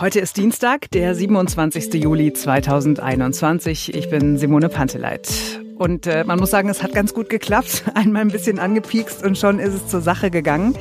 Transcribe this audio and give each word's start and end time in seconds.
Heute 0.00 0.20
ist 0.20 0.36
Dienstag, 0.36 0.92
der 0.92 1.12
27. 1.12 1.92
Juli 1.94 2.32
2021. 2.32 3.96
Ich 3.96 4.08
bin 4.08 4.38
Simone 4.38 4.68
Panteleit. 4.68 5.28
Und 5.76 6.06
äh, 6.06 6.22
man 6.22 6.38
muss 6.38 6.52
sagen, 6.52 6.68
es 6.68 6.84
hat 6.84 6.92
ganz 6.92 7.14
gut 7.14 7.28
geklappt. 7.28 7.82
Einmal 7.94 8.22
ein 8.22 8.28
bisschen 8.28 8.60
angepiekst 8.60 9.24
und 9.24 9.36
schon 9.36 9.58
ist 9.58 9.74
es 9.74 9.88
zur 9.88 10.00
Sache 10.00 10.30
gegangen. 10.30 10.76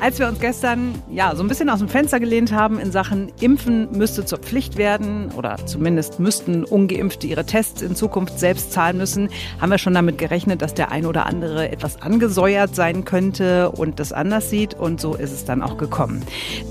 Als 0.00 0.18
wir 0.18 0.28
uns 0.28 0.40
gestern 0.40 0.94
ja 1.10 1.34
so 1.34 1.42
ein 1.42 1.48
bisschen 1.48 1.70
aus 1.70 1.78
dem 1.78 1.88
Fenster 1.88 2.20
gelehnt 2.20 2.52
haben 2.52 2.78
in 2.78 2.92
Sachen 2.92 3.32
Impfen 3.40 3.90
müsste 3.92 4.24
zur 4.24 4.38
Pflicht 4.38 4.76
werden 4.76 5.30
oder 5.36 5.56
zumindest 5.66 6.20
müssten 6.20 6.64
ungeimpfte 6.64 7.26
ihre 7.26 7.44
Tests 7.44 7.82
in 7.82 7.94
Zukunft 7.96 8.38
selbst 8.38 8.72
zahlen 8.72 8.98
müssen, 8.98 9.28
haben 9.60 9.70
wir 9.70 9.78
schon 9.78 9.94
damit 9.94 10.18
gerechnet, 10.18 10.62
dass 10.62 10.74
der 10.74 10.90
ein 10.90 11.06
oder 11.06 11.26
andere 11.26 11.70
etwas 11.70 12.02
angesäuert 12.02 12.74
sein 12.74 13.04
könnte 13.04 13.70
und 13.70 14.00
das 14.00 14.12
anders 14.12 14.50
sieht 14.50 14.74
und 14.74 15.00
so 15.00 15.14
ist 15.14 15.32
es 15.32 15.44
dann 15.44 15.62
auch 15.62 15.78
gekommen. 15.78 16.22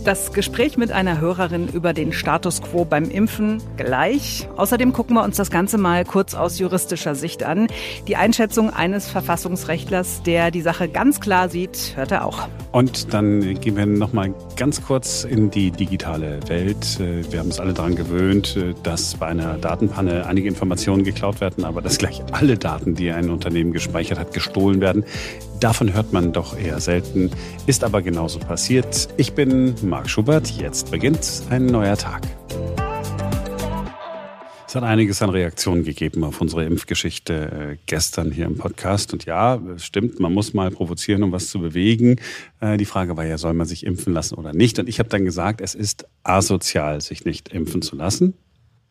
Das 0.04 0.34
Gespräch 0.34 0.78
mit 0.78 0.92
einer 0.92 1.20
Hörerin 1.20 1.68
über 1.68 1.94
den 1.94 2.14
Status 2.14 2.62
quo 2.62 2.86
beim 2.86 3.10
Impfen 3.10 3.62
gleich. 3.78 4.48
Außerdem 4.58 4.94
gucken 4.94 5.16
wir 5.16 5.24
uns 5.24 5.38
das 5.38 5.50
Ganze 5.50 5.78
mal 5.78 6.06
kurz 6.06 6.34
aus 6.36 6.60
juristischer 6.60 7.16
Sicht 7.16 7.44
an. 7.44 7.68
Die 8.08 8.16
Einschätzung 8.16 8.72
eines 8.72 9.10
Verfassungsrechtlers, 9.10 10.24
der 10.24 10.52
die 10.52 10.62
Sache 10.62 10.90
ganz 10.90 11.20
klar 11.20 11.50
sieht, 11.50 11.94
hört 11.96 12.12
er 12.12 12.26
auch. 12.26 12.48
Und 12.72 13.13
dann 13.14 13.60
gehen 13.60 13.78
wir 13.78 13.86
nochmal 13.86 14.34
ganz 14.56 14.84
kurz 14.84 15.24
in 15.24 15.52
die 15.52 15.72
digitale 15.72 16.40
Welt. 16.48 17.00
Äh, 17.00 17.32
wir 17.32 17.40
haben 17.40 17.48
uns 17.48 17.60
alle 17.60 17.74
daran 17.74 17.96
gewöhnt, 17.96 18.58
äh, 18.58 18.74
dass 18.84 19.16
bei 19.16 19.28
einer 19.28 19.58
Datenpanne 19.58 20.26
einige 20.26 20.48
Informationen 20.48 21.04
geklaut 21.04 21.40
werden, 21.42 21.64
aber 21.64 21.82
dass 21.82 21.98
gleich 21.98 22.22
alle 22.32 22.58
Daten, 22.58 22.96
die 22.96 23.12
ein 23.12 23.30
Unternehmen 23.30 23.72
gespeichert 23.72 24.20
hat, 24.20 24.34
gestohlen 24.34 24.82
werden. 24.82 25.06
Davon 25.60 25.94
hört 25.94 26.12
man 26.12 26.34
doch 26.34 26.58
eher 26.58 26.80
selten, 26.80 27.32
ist 27.68 27.84
aber 27.84 28.02
genauso 28.02 28.40
passiert. 28.40 29.10
Ich 29.18 29.34
bin 29.34 29.76
Marc 29.84 30.10
Schubert, 30.10 30.50
jetzt 30.50 30.92
beginnt 30.92 31.44
ein 31.50 31.68
neuer 31.68 31.98
Tag. 31.98 32.22
Es 34.74 34.76
hat 34.76 34.86
einiges 34.86 35.22
an 35.22 35.30
Reaktionen 35.30 35.84
gegeben 35.84 36.24
auf 36.24 36.42
unsere 36.42 36.66
Impfgeschichte 36.66 37.34
äh, 37.74 37.78
gestern 37.86 38.32
hier 38.32 38.48
im 38.48 38.58
Podcast. 38.58 39.14
Und 39.14 39.24
ja, 39.26 39.58
es 39.76 39.86
stimmt, 39.86 40.20
man 40.20 40.34
muss 40.34 40.56
mal 40.56 40.72
provozieren, 40.72 41.22
um 41.22 41.32
was 41.32 41.50
zu 41.50 41.60
bewegen. 41.60 42.16
Äh, 42.60 42.78
die 42.78 42.86
Frage 42.86 43.16
war 43.16 43.24
ja, 43.24 43.38
soll 43.38 43.54
man 43.54 43.68
sich 43.68 43.86
impfen 43.86 44.14
lassen 44.14 44.34
oder 44.34 44.52
nicht? 44.52 44.80
Und 44.80 44.90
ich 44.90 44.98
habe 44.98 45.10
dann 45.10 45.26
gesagt, 45.26 45.62
es 45.62 45.76
ist 45.76 46.08
asozial, 46.24 47.02
sich 47.02 47.24
nicht 47.24 47.50
impfen 47.50 47.84
zu 47.84 47.96
lassen. 47.96 48.34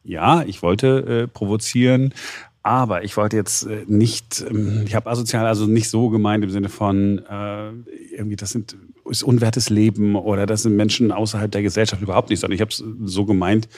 Ja, 0.05 0.45
ich 0.45 0.63
wollte 0.63 1.25
äh, 1.25 1.27
provozieren, 1.27 2.15
aber 2.63 3.03
ich 3.03 3.17
wollte 3.17 3.37
jetzt 3.37 3.67
nicht, 3.89 4.45
ähm, 4.49 4.85
ich 4.87 4.95
habe 4.95 5.11
asozial 5.11 5.47
also 5.47 5.67
nicht 5.67 5.91
so 5.91 6.11
gemeint 6.11 6.45
im 6.45 6.51
Sinne 6.51 6.69
von, 6.69 7.19
äh, 7.29 7.71
irgendwie, 8.15 8.37
das 8.37 8.51
sind, 8.51 8.77
ist 9.11 9.23
unwertes 9.23 9.71
Leben 9.71 10.17
oder 10.17 10.47
das 10.47 10.63
sind 10.63 10.77
Menschen 10.77 11.13
außerhalb 11.13 11.51
der 11.51 11.63
Gesellschaft 11.63 12.03
überhaupt 12.03 12.31
nicht, 12.31 12.41
sondern 12.41 12.55
ich 12.55 12.61
habe 12.61 12.71
es 12.71 12.83
so 13.05 13.25
gemeint, 13.25 13.69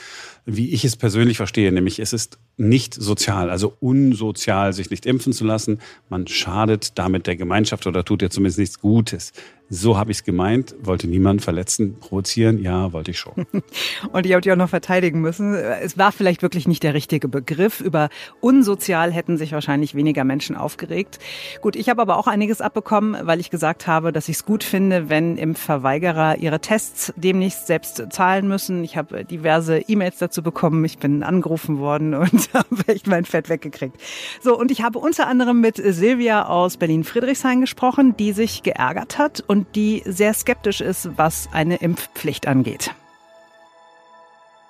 wie 0.46 0.72
ich 0.72 0.84
es 0.84 0.96
persönlich 0.96 1.38
verstehe, 1.38 1.72
nämlich 1.72 1.98
es 1.98 2.12
ist 2.12 2.38
nicht 2.56 2.94
sozial, 2.94 3.50
also 3.50 3.74
unsozial, 3.80 4.72
sich 4.72 4.90
nicht 4.90 5.06
impfen 5.06 5.32
zu 5.32 5.44
lassen. 5.44 5.80
Man 6.10 6.26
schadet 6.26 6.98
damit 6.98 7.26
der 7.26 7.36
Gemeinschaft 7.36 7.86
oder 7.86 8.04
tut 8.04 8.22
ja 8.22 8.30
zumindest 8.30 8.58
nichts 8.58 8.80
Gutes. 8.80 9.32
So 9.70 9.96
habe 9.96 10.10
ich 10.10 10.18
es 10.18 10.24
gemeint, 10.24 10.74
wollte 10.82 11.08
niemanden 11.08 11.40
verletzen, 11.40 11.96
provozieren, 11.98 12.62
ja, 12.62 12.92
wollte 12.92 13.12
ich 13.12 13.18
schon. 13.18 13.46
Und 14.12 14.26
ich 14.26 14.32
habe 14.32 14.42
die 14.42 14.52
auch 14.52 14.56
noch 14.56 14.68
verteidigen 14.68 15.22
müssen. 15.22 15.54
Es 15.54 15.96
war 15.96 16.12
vielleicht 16.12 16.42
wirklich 16.42 16.68
nicht 16.68 16.82
der 16.82 16.92
richtige 16.92 17.28
Begriff. 17.28 17.80
Über 17.80 18.10
unsozial 18.40 19.10
hätten 19.10 19.38
sich 19.38 19.52
wahrscheinlich 19.52 19.94
weniger 19.94 20.22
Menschen 20.24 20.54
aufgeregt. 20.54 21.18
Gut, 21.62 21.76
ich 21.76 21.88
habe 21.88 22.02
aber 22.02 22.18
auch 22.18 22.26
einiges 22.26 22.60
abbekommen, 22.60 23.16
weil 23.26 23.40
ich 23.40 23.48
gesagt 23.48 23.86
habe, 23.86 24.12
dass 24.12 24.28
ich 24.28 24.36
es 24.36 24.44
gut 24.44 24.64
finde, 24.64 25.08
wenn 25.14 25.36
Impfverweigerer 25.36 26.38
ihre 26.38 26.58
Tests 26.58 27.12
demnächst 27.14 27.68
selbst 27.68 28.04
zahlen 28.10 28.48
müssen. 28.48 28.82
Ich 28.82 28.96
habe 28.96 29.24
diverse 29.24 29.78
E-Mails 29.78 30.18
dazu 30.18 30.42
bekommen. 30.42 30.84
Ich 30.84 30.98
bin 30.98 31.22
angerufen 31.22 31.78
worden 31.78 32.14
und 32.14 32.52
habe 32.52 32.88
echt 32.88 33.06
mein 33.06 33.24
Fett 33.24 33.48
weggekriegt. 33.48 33.96
So, 34.42 34.58
und 34.58 34.72
ich 34.72 34.82
habe 34.82 34.98
unter 34.98 35.28
anderem 35.28 35.60
mit 35.60 35.76
Silvia 35.76 36.46
aus 36.46 36.78
Berlin-Friedrichshain 36.78 37.60
gesprochen, 37.60 38.16
die 38.16 38.32
sich 38.32 38.64
geärgert 38.64 39.16
hat 39.16 39.40
und 39.46 39.76
die 39.76 40.02
sehr 40.04 40.34
skeptisch 40.34 40.80
ist, 40.80 41.16
was 41.16 41.48
eine 41.52 41.76
Impfpflicht 41.76 42.48
angeht. 42.48 42.90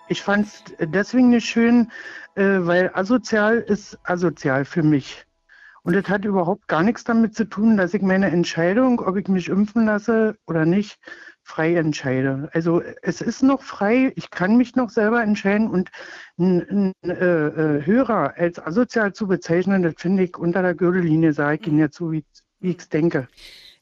Ich 0.09 0.21
fand 0.21 0.47
es 0.47 0.62
deswegen 0.78 1.31
nicht 1.31 1.49
schön, 1.49 1.91
äh, 2.34 2.43
weil 2.43 2.91
asozial 2.93 3.61
ist 3.61 3.99
asozial 4.03 4.66
für 4.66 4.82
mich. 4.82 5.25
Und 5.84 5.95
das 5.95 6.09
hat 6.09 6.25
überhaupt 6.25 6.67
gar 6.67 6.83
nichts 6.83 7.05
damit 7.05 7.34
zu 7.34 7.45
tun, 7.45 7.77
dass 7.77 7.95
ich 7.95 8.03
meine 8.03 8.31
Entscheidung, 8.31 9.00
ob 9.00 9.17
ich 9.17 9.28
mich 9.28 9.49
impfen 9.49 9.84
lasse 9.84 10.37
oder 10.47 10.65
nicht, 10.65 10.99
frei 11.43 11.77
entscheide. 11.77 12.49
Also 12.55 12.83
es 13.03 13.21
ist 13.21 13.43
noch 13.43 13.62
frei, 13.62 14.12
ich 14.17 14.31
kann 14.31 14.56
mich 14.56 14.77
noch 14.77 14.89
selber 14.89 15.23
entscheiden 15.23 15.69
und 15.69 15.91
einen 16.39 16.94
äh, 17.03 17.11
äh, 17.12 17.84
Hörer 17.84 18.33
als 18.37 18.59
asozial 18.59 19.12
zu 19.12 19.27
bezeichnen, 19.27 19.83
das 19.83 19.94
finde 19.99 20.25
ich 20.25 20.39
unter 20.39 20.62
der 20.62 20.75
Gürtellinie, 20.75 21.34
sage 21.34 21.59
ich 21.61 21.67
Ihnen 21.69 21.78
jetzt 21.78 21.99
so, 21.99 22.11
wie, 22.11 22.25
wie 22.61 22.71
ich 22.71 22.78
es 22.78 22.89
denke 22.89 23.28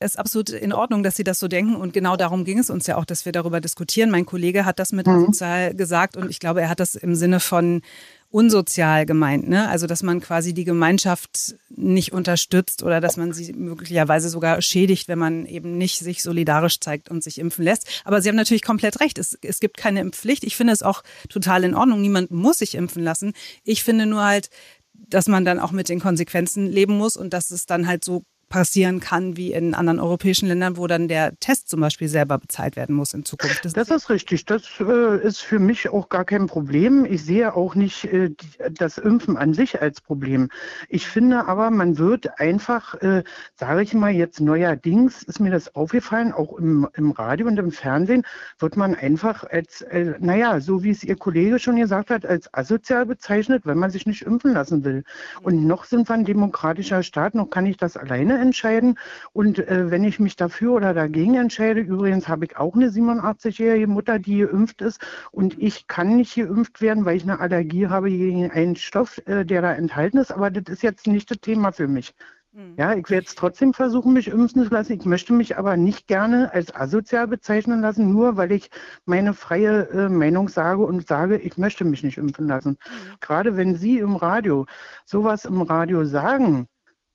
ist 0.02 0.18
absolut 0.18 0.50
in 0.50 0.72
Ordnung, 0.72 1.02
dass 1.02 1.16
Sie 1.16 1.24
das 1.24 1.38
so 1.38 1.48
denken. 1.48 1.76
Und 1.76 1.92
genau 1.92 2.16
darum 2.16 2.44
ging 2.44 2.58
es 2.58 2.70
uns 2.70 2.86
ja 2.86 2.96
auch, 2.96 3.04
dass 3.04 3.24
wir 3.24 3.32
darüber 3.32 3.60
diskutieren. 3.60 4.10
Mein 4.10 4.26
Kollege 4.26 4.64
hat 4.64 4.78
das 4.78 4.92
mit 4.92 5.06
mhm. 5.06 5.14
asozial 5.14 5.74
gesagt 5.74 6.16
und 6.16 6.30
ich 6.30 6.40
glaube, 6.40 6.60
er 6.60 6.68
hat 6.68 6.80
das 6.80 6.94
im 6.94 7.14
Sinne 7.14 7.40
von 7.40 7.82
unsozial 8.32 9.04
gemeint, 9.04 9.46
ne? 9.46 9.68
Also 9.68 9.86
dass 9.86 10.02
man 10.02 10.20
quasi 10.20 10.54
die 10.54 10.64
Gemeinschaft 10.64 11.54
nicht 11.68 12.12
unterstützt 12.12 12.82
oder 12.82 13.00
dass 13.00 13.18
man 13.18 13.32
sie 13.32 13.52
möglicherweise 13.52 14.30
sogar 14.30 14.62
schädigt, 14.62 15.06
wenn 15.06 15.18
man 15.18 15.44
eben 15.44 15.76
nicht 15.76 15.98
sich 15.98 16.22
solidarisch 16.22 16.80
zeigt 16.80 17.10
und 17.10 17.22
sich 17.22 17.38
impfen 17.38 17.62
lässt. 17.62 17.86
Aber 18.04 18.22
Sie 18.22 18.28
haben 18.30 18.36
natürlich 18.36 18.64
komplett 18.64 19.00
recht. 19.00 19.18
Es, 19.18 19.38
es 19.42 19.60
gibt 19.60 19.76
keine 19.76 20.00
Impfpflicht. 20.00 20.44
Ich 20.44 20.56
finde 20.56 20.72
es 20.72 20.82
auch 20.82 21.02
total 21.28 21.62
in 21.64 21.74
Ordnung. 21.74 22.00
Niemand 22.00 22.30
muss 22.30 22.58
sich 22.58 22.74
impfen 22.74 23.04
lassen. 23.04 23.34
Ich 23.64 23.84
finde 23.84 24.06
nur 24.06 24.24
halt, 24.24 24.48
dass 24.94 25.28
man 25.28 25.44
dann 25.44 25.60
auch 25.60 25.72
mit 25.72 25.90
den 25.90 26.00
Konsequenzen 26.00 26.66
leben 26.66 26.96
muss 26.96 27.18
und 27.18 27.34
dass 27.34 27.50
es 27.50 27.66
dann 27.66 27.86
halt 27.86 28.02
so 28.02 28.24
passieren 28.52 29.00
kann 29.00 29.38
wie 29.38 29.54
in 29.54 29.72
anderen 29.72 29.98
europäischen 29.98 30.46
Ländern, 30.46 30.76
wo 30.76 30.86
dann 30.86 31.08
der 31.08 31.32
Test 31.40 31.70
zum 31.70 31.80
Beispiel 31.80 32.06
selber 32.06 32.36
bezahlt 32.36 32.76
werden 32.76 32.94
muss 32.94 33.14
in 33.14 33.24
Zukunft. 33.24 33.64
Das, 33.64 33.72
das 33.72 33.88
ist 33.88 34.10
richtig. 34.10 34.44
Das 34.44 34.64
äh, 34.78 35.26
ist 35.26 35.40
für 35.40 35.58
mich 35.58 35.88
auch 35.88 36.10
gar 36.10 36.26
kein 36.26 36.48
Problem. 36.48 37.06
Ich 37.06 37.24
sehe 37.24 37.56
auch 37.56 37.74
nicht 37.74 38.04
äh, 38.04 38.30
das 38.70 38.98
Impfen 38.98 39.38
an 39.38 39.54
sich 39.54 39.80
als 39.80 40.02
Problem. 40.02 40.50
Ich 40.90 41.06
finde 41.06 41.46
aber, 41.46 41.70
man 41.70 41.96
wird 41.96 42.38
einfach, 42.38 42.94
äh, 43.00 43.24
sage 43.56 43.82
ich 43.82 43.94
mal 43.94 44.10
jetzt 44.10 44.38
neuerdings, 44.38 45.22
ist 45.22 45.40
mir 45.40 45.50
das 45.50 45.74
aufgefallen, 45.74 46.32
auch 46.32 46.58
im, 46.58 46.86
im 46.92 47.12
Radio 47.12 47.46
und 47.46 47.58
im 47.58 47.72
Fernsehen, 47.72 48.22
wird 48.58 48.76
man 48.76 48.94
einfach 48.94 49.44
als, 49.44 49.80
äh, 49.80 50.12
naja, 50.20 50.60
so 50.60 50.82
wie 50.82 50.90
es 50.90 51.02
Ihr 51.02 51.16
Kollege 51.16 51.58
schon 51.58 51.76
gesagt 51.76 52.10
hat, 52.10 52.26
als 52.26 52.52
asozial 52.52 53.06
bezeichnet, 53.06 53.62
wenn 53.64 53.78
man 53.78 53.90
sich 53.90 54.04
nicht 54.04 54.20
impfen 54.22 54.52
lassen 54.52 54.84
will. 54.84 55.04
Und 55.40 55.66
noch 55.66 55.84
sind 55.84 56.10
wir 56.10 56.14
ein 56.14 56.26
demokratischer 56.26 57.02
Staat, 57.02 57.34
noch 57.34 57.48
kann 57.48 57.64
ich 57.64 57.78
das 57.78 57.96
alleine 57.96 58.41
entscheiden. 58.42 58.98
Und 59.32 59.58
äh, 59.58 59.90
wenn 59.90 60.04
ich 60.04 60.20
mich 60.20 60.36
dafür 60.36 60.72
oder 60.72 60.92
dagegen 60.92 61.36
entscheide, 61.36 61.80
übrigens 61.80 62.28
habe 62.28 62.44
ich 62.44 62.56
auch 62.56 62.74
eine 62.74 62.88
87-jährige 62.88 63.86
Mutter, 63.86 64.18
die 64.18 64.40
geimpft 64.40 64.82
ist 64.82 65.00
und 65.30 65.56
ich 65.58 65.86
kann 65.86 66.16
nicht 66.16 66.34
geimpft 66.34 66.80
werden, 66.80 67.04
weil 67.04 67.16
ich 67.16 67.22
eine 67.22 67.40
Allergie 67.40 67.86
habe 67.86 68.10
gegen 68.10 68.50
einen 68.50 68.76
Stoff, 68.76 69.18
äh, 69.26 69.44
der 69.44 69.62
da 69.62 69.72
enthalten 69.72 70.18
ist. 70.18 70.32
Aber 70.32 70.50
das 70.50 70.72
ist 70.72 70.82
jetzt 70.82 71.06
nicht 71.06 71.30
das 71.30 71.38
Thema 71.40 71.72
für 71.72 71.88
mich. 71.88 72.14
Mhm. 72.54 72.74
Ja, 72.76 72.94
ich 72.94 73.08
werde 73.08 73.26
es 73.26 73.34
trotzdem 73.34 73.72
versuchen, 73.72 74.12
mich 74.12 74.28
impfen 74.28 74.64
zu 74.64 74.70
lassen. 74.70 74.92
Ich 74.92 75.06
möchte 75.06 75.32
mich 75.32 75.56
aber 75.56 75.76
nicht 75.78 76.06
gerne 76.06 76.52
als 76.52 76.74
asozial 76.74 77.26
bezeichnen 77.26 77.80
lassen, 77.80 78.12
nur 78.12 78.36
weil 78.36 78.52
ich 78.52 78.70
meine 79.06 79.32
freie 79.32 79.88
äh, 79.88 80.08
Meinung 80.10 80.48
sage 80.48 80.82
und 80.82 81.06
sage, 81.06 81.38
ich 81.38 81.56
möchte 81.56 81.84
mich 81.84 82.02
nicht 82.02 82.18
impfen 82.18 82.46
lassen. 82.48 82.72
Mhm. 82.72 83.16
Gerade 83.20 83.56
wenn 83.56 83.74
Sie 83.74 83.98
im 83.98 84.16
Radio 84.16 84.66
sowas 85.06 85.46
im 85.46 85.62
Radio 85.62 86.04
sagen, 86.04 86.68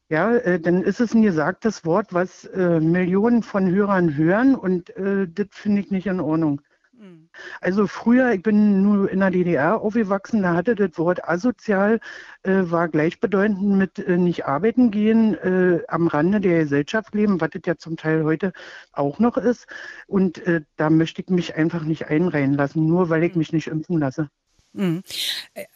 ja, 0.10 0.36
äh, 0.36 0.60
dann 0.60 0.84
ist 0.84 1.02
es 1.02 1.14
ein 1.14 1.22
gesagtes 1.22 1.86
Wort, 1.86 2.14
was 2.14 2.46
äh, 2.46 2.80
Millionen 2.80 3.44
von 3.44 3.70
Hörern 3.70 4.16
hören 4.16 4.56
und 4.56 4.96
äh, 4.96 5.28
das 5.28 5.48
finde 5.52 5.82
ich 5.82 5.92
nicht 5.92 6.08
in 6.08 6.20
Ordnung. 6.20 6.62
Mhm. 6.94 7.30
Also 7.62 7.88
früher, 7.88 8.32
ich 8.32 8.42
bin 8.42 8.82
nur 8.82 9.12
in 9.12 9.20
der 9.20 9.32
DDR 9.32 9.82
aufgewachsen, 9.82 10.42
da 10.42 10.56
hatte 10.56 10.76
das 10.76 10.98
Wort 10.98 11.28
asozial, 11.28 12.00
äh, 12.44 12.64
war 12.72 12.88
gleichbedeutend 12.88 13.62
mit 13.62 14.00
äh, 14.00 14.18
nicht 14.18 14.46
arbeiten 14.46 14.92
gehen, 14.92 15.36
äh, 15.36 15.84
am 15.88 16.08
Rande 16.08 16.40
der 16.40 16.64
Gesellschaft 16.64 17.14
leben, 17.14 17.40
was 17.42 17.50
das 17.52 17.62
ja 17.66 17.78
zum 17.78 17.98
Teil 17.98 18.24
heute 18.24 18.54
auch 18.94 19.20
noch 19.20 19.38
ist. 19.38 19.68
Und 20.08 20.42
da 20.78 20.90
möchte 20.90 21.22
ich 21.22 21.30
mich 21.30 21.56
einfach 21.56 21.84
nicht 21.84 22.08
einreihen 22.08 22.54
lassen, 22.54 22.88
nur 22.88 23.10
weil 23.10 23.24
ich 23.24 23.34
mhm. 23.34 23.40
mich 23.40 23.54
nicht 23.54 23.68
impfen 23.68 24.00
lasse. 24.00 24.30
Mhm. 24.78 25.04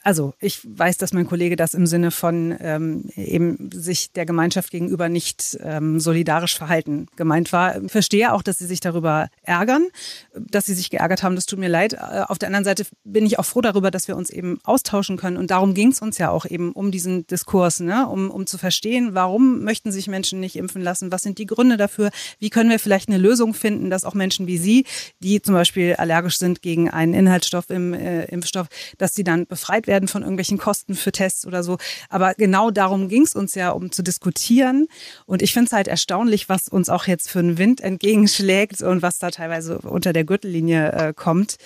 Also 0.03 0.33
ich 0.39 0.59
weiß, 0.63 0.97
dass 0.97 1.11
mein 1.11 1.27
Kollege 1.27 1.55
das 1.55 1.73
im 1.73 1.87
Sinne 1.87 2.11
von 2.11 2.55
ähm, 2.59 3.09
eben 3.15 3.69
sich 3.73 4.11
der 4.11 4.25
Gemeinschaft 4.25 4.71
gegenüber 4.71 5.09
nicht 5.09 5.57
ähm, 5.63 5.99
solidarisch 5.99 6.55
verhalten 6.55 7.07
gemeint 7.15 7.51
war. 7.51 7.81
Ich 7.81 7.91
verstehe 7.91 8.31
auch, 8.33 8.43
dass 8.43 8.59
Sie 8.59 8.67
sich 8.67 8.79
darüber 8.79 9.29
ärgern, 9.41 9.87
dass 10.35 10.67
Sie 10.67 10.75
sich 10.75 10.91
geärgert 10.91 11.23
haben. 11.23 11.35
Das 11.35 11.47
tut 11.47 11.59
mir 11.59 11.69
leid. 11.69 11.93
Äh, 11.93 12.21
auf 12.27 12.37
der 12.37 12.47
anderen 12.47 12.65
Seite 12.65 12.85
bin 13.03 13.25
ich 13.25 13.39
auch 13.39 13.45
froh 13.45 13.61
darüber, 13.61 13.89
dass 13.89 14.07
wir 14.07 14.15
uns 14.15 14.29
eben 14.29 14.59
austauschen 14.63 15.17
können. 15.17 15.37
Und 15.37 15.51
darum 15.51 15.73
ging 15.73 15.91
es 15.91 16.01
uns 16.01 16.17
ja 16.19 16.29
auch 16.29 16.45
eben 16.45 16.71
um 16.71 16.91
diesen 16.91 17.25
Diskurs, 17.25 17.79
ne? 17.79 18.07
um, 18.07 18.29
um 18.29 18.45
zu 18.45 18.57
verstehen, 18.57 19.15
warum 19.15 19.63
möchten 19.63 19.91
sich 19.91 20.07
Menschen 20.07 20.39
nicht 20.39 20.55
impfen 20.55 20.81
lassen? 20.81 21.11
Was 21.11 21.23
sind 21.23 21.39
die 21.39 21.47
Gründe 21.47 21.77
dafür? 21.77 22.11
Wie 22.39 22.51
können 22.51 22.69
wir 22.69 22.79
vielleicht 22.79 23.09
eine 23.09 23.17
Lösung 23.17 23.55
finden, 23.55 23.89
dass 23.89 24.03
auch 24.03 24.13
Menschen 24.13 24.45
wie 24.45 24.57
Sie, 24.57 24.85
die 25.19 25.41
zum 25.41 25.55
Beispiel 25.55 25.95
allergisch 25.95 26.37
sind 26.37 26.61
gegen 26.61 26.89
einen 26.89 27.13
Inhaltsstoff 27.13 27.69
im 27.69 27.93
äh, 27.93 28.25
Impfstoff, 28.25 28.67
dass 28.97 29.13
sie 29.13 29.23
dann 29.23 29.47
befreit 29.47 29.87
werden 29.87 30.07
von 30.07 30.21
irgendwelchen 30.21 30.57
Kosten 30.57 30.95
für 30.95 31.11
Tests 31.11 31.45
oder 31.45 31.63
so. 31.63 31.77
Aber 32.09 32.33
genau 32.35 32.71
darum 32.71 33.07
ging 33.07 33.23
es 33.23 33.35
uns 33.35 33.55
ja, 33.55 33.71
um 33.71 33.91
zu 33.91 34.03
diskutieren. 34.03 34.87
Und 35.25 35.41
ich 35.41 35.53
finde 35.53 35.67
es 35.67 35.73
halt 35.73 35.87
erstaunlich, 35.87 36.49
was 36.49 36.67
uns 36.67 36.89
auch 36.89 37.07
jetzt 37.07 37.29
für 37.29 37.39
einen 37.39 37.57
Wind 37.57 37.81
entgegenschlägt 37.81 38.81
und 38.81 39.01
was 39.01 39.19
da 39.19 39.31
teilweise 39.31 39.79
unter 39.79 40.13
der 40.13 40.23
Gürtellinie 40.23 40.91
äh, 40.91 41.13
kommt. 41.13 41.57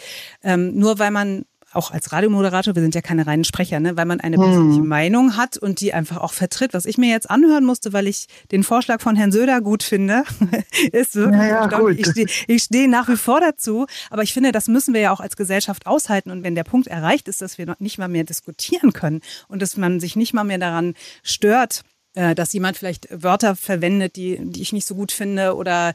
Ähm, 0.43 0.75
nur 0.75 0.99
weil 0.99 1.11
man 1.11 1.45
auch 1.75 1.91
als 1.91 2.11
Radiomoderator, 2.11 2.75
wir 2.75 2.81
sind 2.81 2.95
ja 2.95 3.01
keine 3.01 3.27
reinen 3.27 3.43
Sprecher, 3.43 3.79
ne, 3.79 3.97
weil 3.97 4.05
man 4.05 4.19
eine 4.19 4.37
persönliche 4.37 4.81
hm. 4.81 4.87
Meinung 4.87 5.37
hat 5.37 5.57
und 5.57 5.81
die 5.81 5.93
einfach 5.93 6.17
auch 6.17 6.33
vertritt. 6.33 6.73
Was 6.73 6.85
ich 6.85 6.97
mir 6.97 7.09
jetzt 7.09 7.29
anhören 7.29 7.65
musste, 7.65 7.93
weil 7.93 8.07
ich 8.07 8.27
den 8.51 8.63
Vorschlag 8.63 9.01
von 9.01 9.15
Herrn 9.15 9.31
Söder 9.31 9.61
gut 9.61 9.83
finde, 9.83 10.23
ist 10.91 11.15
wirklich 11.15 11.41
ja, 11.41 11.69
ja, 11.69 11.89
Ich 11.89 12.07
stehe 12.07 12.59
steh 12.59 12.87
nach 12.87 13.07
wie 13.07 13.17
vor 13.17 13.39
dazu, 13.39 13.85
aber 14.09 14.23
ich 14.23 14.33
finde, 14.33 14.51
das 14.51 14.67
müssen 14.67 14.93
wir 14.93 15.01
ja 15.01 15.11
auch 15.11 15.19
als 15.19 15.35
Gesellschaft 15.35 15.87
aushalten. 15.87 16.31
Und 16.31 16.43
wenn 16.43 16.55
der 16.55 16.63
Punkt 16.63 16.87
erreicht 16.87 17.27
ist, 17.27 17.41
dass 17.41 17.57
wir 17.57 17.65
noch 17.65 17.79
nicht 17.79 17.97
mal 17.97 18.07
mehr 18.07 18.23
diskutieren 18.23 18.93
können 18.93 19.21
und 19.47 19.61
dass 19.61 19.77
man 19.77 19.99
sich 19.99 20.15
nicht 20.15 20.33
mal 20.33 20.43
mehr 20.43 20.57
daran 20.57 20.93
stört, 21.23 21.81
äh, 22.15 22.33
dass 22.35 22.53
jemand 22.53 22.77
vielleicht 22.77 23.07
Wörter 23.11 23.55
verwendet, 23.55 24.15
die, 24.15 24.39
die 24.41 24.61
ich 24.61 24.73
nicht 24.73 24.87
so 24.87 24.95
gut 24.95 25.11
finde 25.11 25.55
oder 25.55 25.93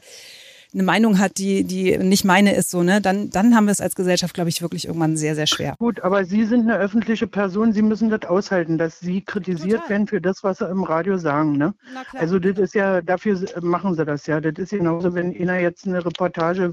eine 0.73 0.83
Meinung 0.83 1.19
hat, 1.19 1.37
die, 1.37 1.63
die 1.63 1.97
nicht 1.97 2.23
meine 2.23 2.55
ist, 2.55 2.71
so, 2.71 2.83
ne, 2.83 3.01
dann, 3.01 3.29
dann 3.29 3.55
haben 3.55 3.65
wir 3.65 3.71
es 3.71 3.81
als 3.81 3.95
Gesellschaft, 3.95 4.33
glaube 4.33 4.49
ich, 4.49 4.61
wirklich 4.61 4.87
irgendwann 4.87 5.17
sehr, 5.17 5.35
sehr 5.35 5.47
schwer. 5.47 5.75
Gut, 5.79 6.01
aber 6.01 6.23
Sie 6.23 6.45
sind 6.45 6.61
eine 6.61 6.77
öffentliche 6.77 7.27
Person, 7.27 7.73
Sie 7.73 7.81
müssen 7.81 8.09
das 8.09 8.23
aushalten, 8.23 8.77
dass 8.77 8.99
Sie 8.99 9.21
kritisiert 9.21 9.81
Total. 9.81 9.89
werden 9.89 10.07
für 10.07 10.21
das, 10.21 10.43
was 10.43 10.59
Sie 10.59 10.65
im 10.65 10.83
Radio 10.83 11.17
sagen, 11.17 11.57
ne? 11.57 11.73
Also 12.13 12.39
das 12.39 12.57
ist 12.57 12.73
ja, 12.73 13.01
dafür 13.01 13.39
machen 13.61 13.95
Sie 13.95 14.05
das 14.05 14.27
ja. 14.27 14.39
Das 14.39 14.53
ist 14.57 14.71
genauso, 14.71 15.13
wenn 15.13 15.35
einer 15.35 15.59
jetzt 15.59 15.85
eine 15.85 16.05
Reportage 16.05 16.65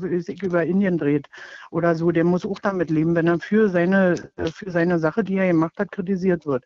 über 0.43 0.65
Indien 0.65 0.99
dreht 0.99 1.29
oder 1.71 1.95
so, 1.95 2.13
der 2.13 2.25
muss 2.25 2.47
auch 2.47 2.59
damit 2.61 2.91
leben, 2.91 3.15
wenn 3.15 3.27
er 3.27 3.41
für 3.41 3.69
seine, 3.69 4.15
für 4.53 4.71
seine 4.71 4.99
Sache, 4.99 5.25
die 5.25 5.37
er 5.37 5.49
gemacht 5.49 5.75
hat, 5.79 5.93
kritisiert 5.93 6.47
wird. 6.47 6.65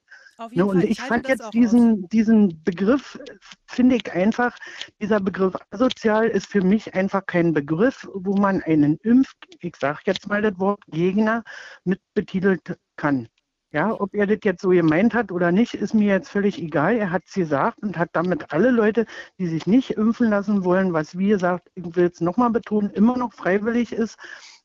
Ne, 0.52 0.64
und 0.64 0.82
ich, 0.82 0.90
ich 0.90 1.00
fand 1.00 1.28
jetzt 1.28 1.52
diesen, 1.52 2.08
diesen 2.08 2.62
Begriff, 2.64 3.18
finde 3.66 3.96
ich 3.96 4.12
einfach, 4.12 4.56
dieser 5.00 5.20
Begriff 5.20 5.54
asozial 5.70 6.28
ist 6.28 6.46
für 6.46 6.62
mich 6.62 6.94
einfach 6.94 7.26
kein 7.26 7.52
Begriff, 7.52 8.08
wo 8.12 8.36
man 8.36 8.62
einen 8.62 8.96
Impf, 8.98 9.32
ich 9.60 9.76
sage 9.76 10.00
jetzt 10.06 10.28
mal 10.28 10.42
das 10.42 10.58
Wort 10.58 10.80
Gegner, 10.88 11.44
mit 11.84 12.00
betitelt 12.14 12.78
kann. 12.96 13.28
Ja, 13.72 13.98
ob 13.98 14.14
er 14.14 14.26
das 14.26 14.38
jetzt 14.44 14.60
so 14.60 14.68
gemeint 14.68 15.14
hat 15.14 15.32
oder 15.32 15.50
nicht, 15.50 15.72
ist 15.72 15.94
mir 15.94 16.08
jetzt 16.08 16.28
völlig 16.28 16.60
egal. 16.60 16.96
Er 16.96 17.10
hat 17.10 17.22
es 17.26 17.32
gesagt 17.32 17.78
und 17.82 17.96
hat 17.96 18.10
damit 18.12 18.52
alle 18.52 18.70
Leute, 18.70 19.06
die 19.38 19.46
sich 19.46 19.66
nicht 19.66 19.92
impfen 19.92 20.28
lassen 20.28 20.62
wollen, 20.62 20.92
was 20.92 21.16
wie 21.16 21.28
gesagt, 21.28 21.70
ich 21.74 21.96
will 21.96 22.10
es 22.12 22.20
nochmal 22.20 22.50
betonen, 22.50 22.90
immer 22.90 23.16
noch 23.16 23.32
freiwillig 23.32 23.92
ist, 23.92 24.18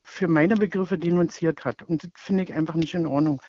für 0.03 0.27
meine 0.27 0.55
Begriffe 0.55 0.97
denunziert 0.97 1.63
hat. 1.63 1.83
Und 1.83 2.03
das 2.03 2.11
finde 2.15 2.43
ich 2.43 2.53
einfach 2.53 2.75
nicht 2.75 2.95
in 2.95 3.05
Ordnung. 3.05 3.41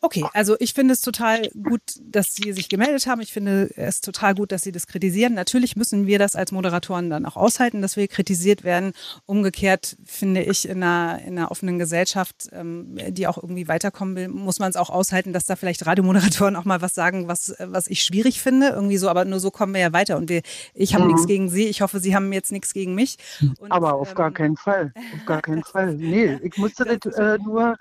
Okay, 0.00 0.24
also 0.32 0.54
ich 0.60 0.74
finde 0.74 0.94
es 0.94 1.00
total 1.00 1.48
gut, 1.60 1.80
dass 2.00 2.32
Sie 2.32 2.52
sich 2.52 2.68
gemeldet 2.68 3.08
haben. 3.08 3.20
Ich 3.20 3.32
finde 3.32 3.68
es 3.74 4.00
total 4.00 4.36
gut, 4.36 4.52
dass 4.52 4.62
Sie 4.62 4.70
das 4.70 4.86
kritisieren. 4.86 5.34
Natürlich 5.34 5.74
müssen 5.74 6.06
wir 6.06 6.20
das 6.20 6.36
als 6.36 6.52
Moderatoren 6.52 7.10
dann 7.10 7.26
auch 7.26 7.36
aushalten, 7.36 7.82
dass 7.82 7.96
wir 7.96 8.06
kritisiert 8.06 8.62
werden. 8.62 8.92
Umgekehrt 9.26 9.96
finde 10.04 10.42
ich 10.42 10.68
in 10.68 10.84
einer, 10.84 11.20
in 11.26 11.36
einer 11.36 11.50
offenen 11.50 11.80
Gesellschaft, 11.80 12.48
ähm, 12.52 12.96
die 13.08 13.26
auch 13.26 13.38
irgendwie 13.38 13.66
weiterkommen 13.66 14.14
will, 14.14 14.28
muss 14.28 14.60
man 14.60 14.70
es 14.70 14.76
auch 14.76 14.90
aushalten, 14.90 15.32
dass 15.32 15.46
da 15.46 15.56
vielleicht 15.56 15.84
Radiomoderatoren 15.84 16.54
auch 16.54 16.64
mal 16.64 16.80
was 16.80 16.94
sagen, 16.94 17.26
was, 17.26 17.56
was 17.58 17.88
ich 17.88 18.04
schwierig 18.04 18.40
finde. 18.40 18.68
Irgendwie 18.68 18.98
so, 18.98 19.08
aber 19.08 19.24
nur 19.24 19.40
so 19.40 19.50
kommen 19.50 19.74
wir 19.74 19.80
ja 19.80 19.92
weiter. 19.92 20.16
Und 20.16 20.28
wir, 20.28 20.42
ich 20.74 20.94
habe 20.94 21.04
mhm. 21.04 21.10
nichts 21.10 21.26
gegen 21.26 21.48
Sie. 21.48 21.66
Ich 21.66 21.80
hoffe, 21.80 21.98
Sie 21.98 22.14
haben 22.14 22.32
jetzt 22.32 22.52
nichts 22.52 22.72
gegen 22.72 22.94
mich. 22.94 23.16
Und, 23.58 23.72
aber 23.72 23.94
auf 23.94 24.10
ähm, 24.10 24.14
gar 24.14 24.30
keinen 24.30 24.56
Fall. 24.56 24.92
Auf 25.16 25.26
gar 25.26 25.42
keinen 25.42 25.64
Fall. 25.64 25.94
Nee, 25.94 26.38
ich 26.40 26.56
musste 26.56 26.84
das 26.84 27.14
äh, 27.16 27.38
nur 27.38 27.76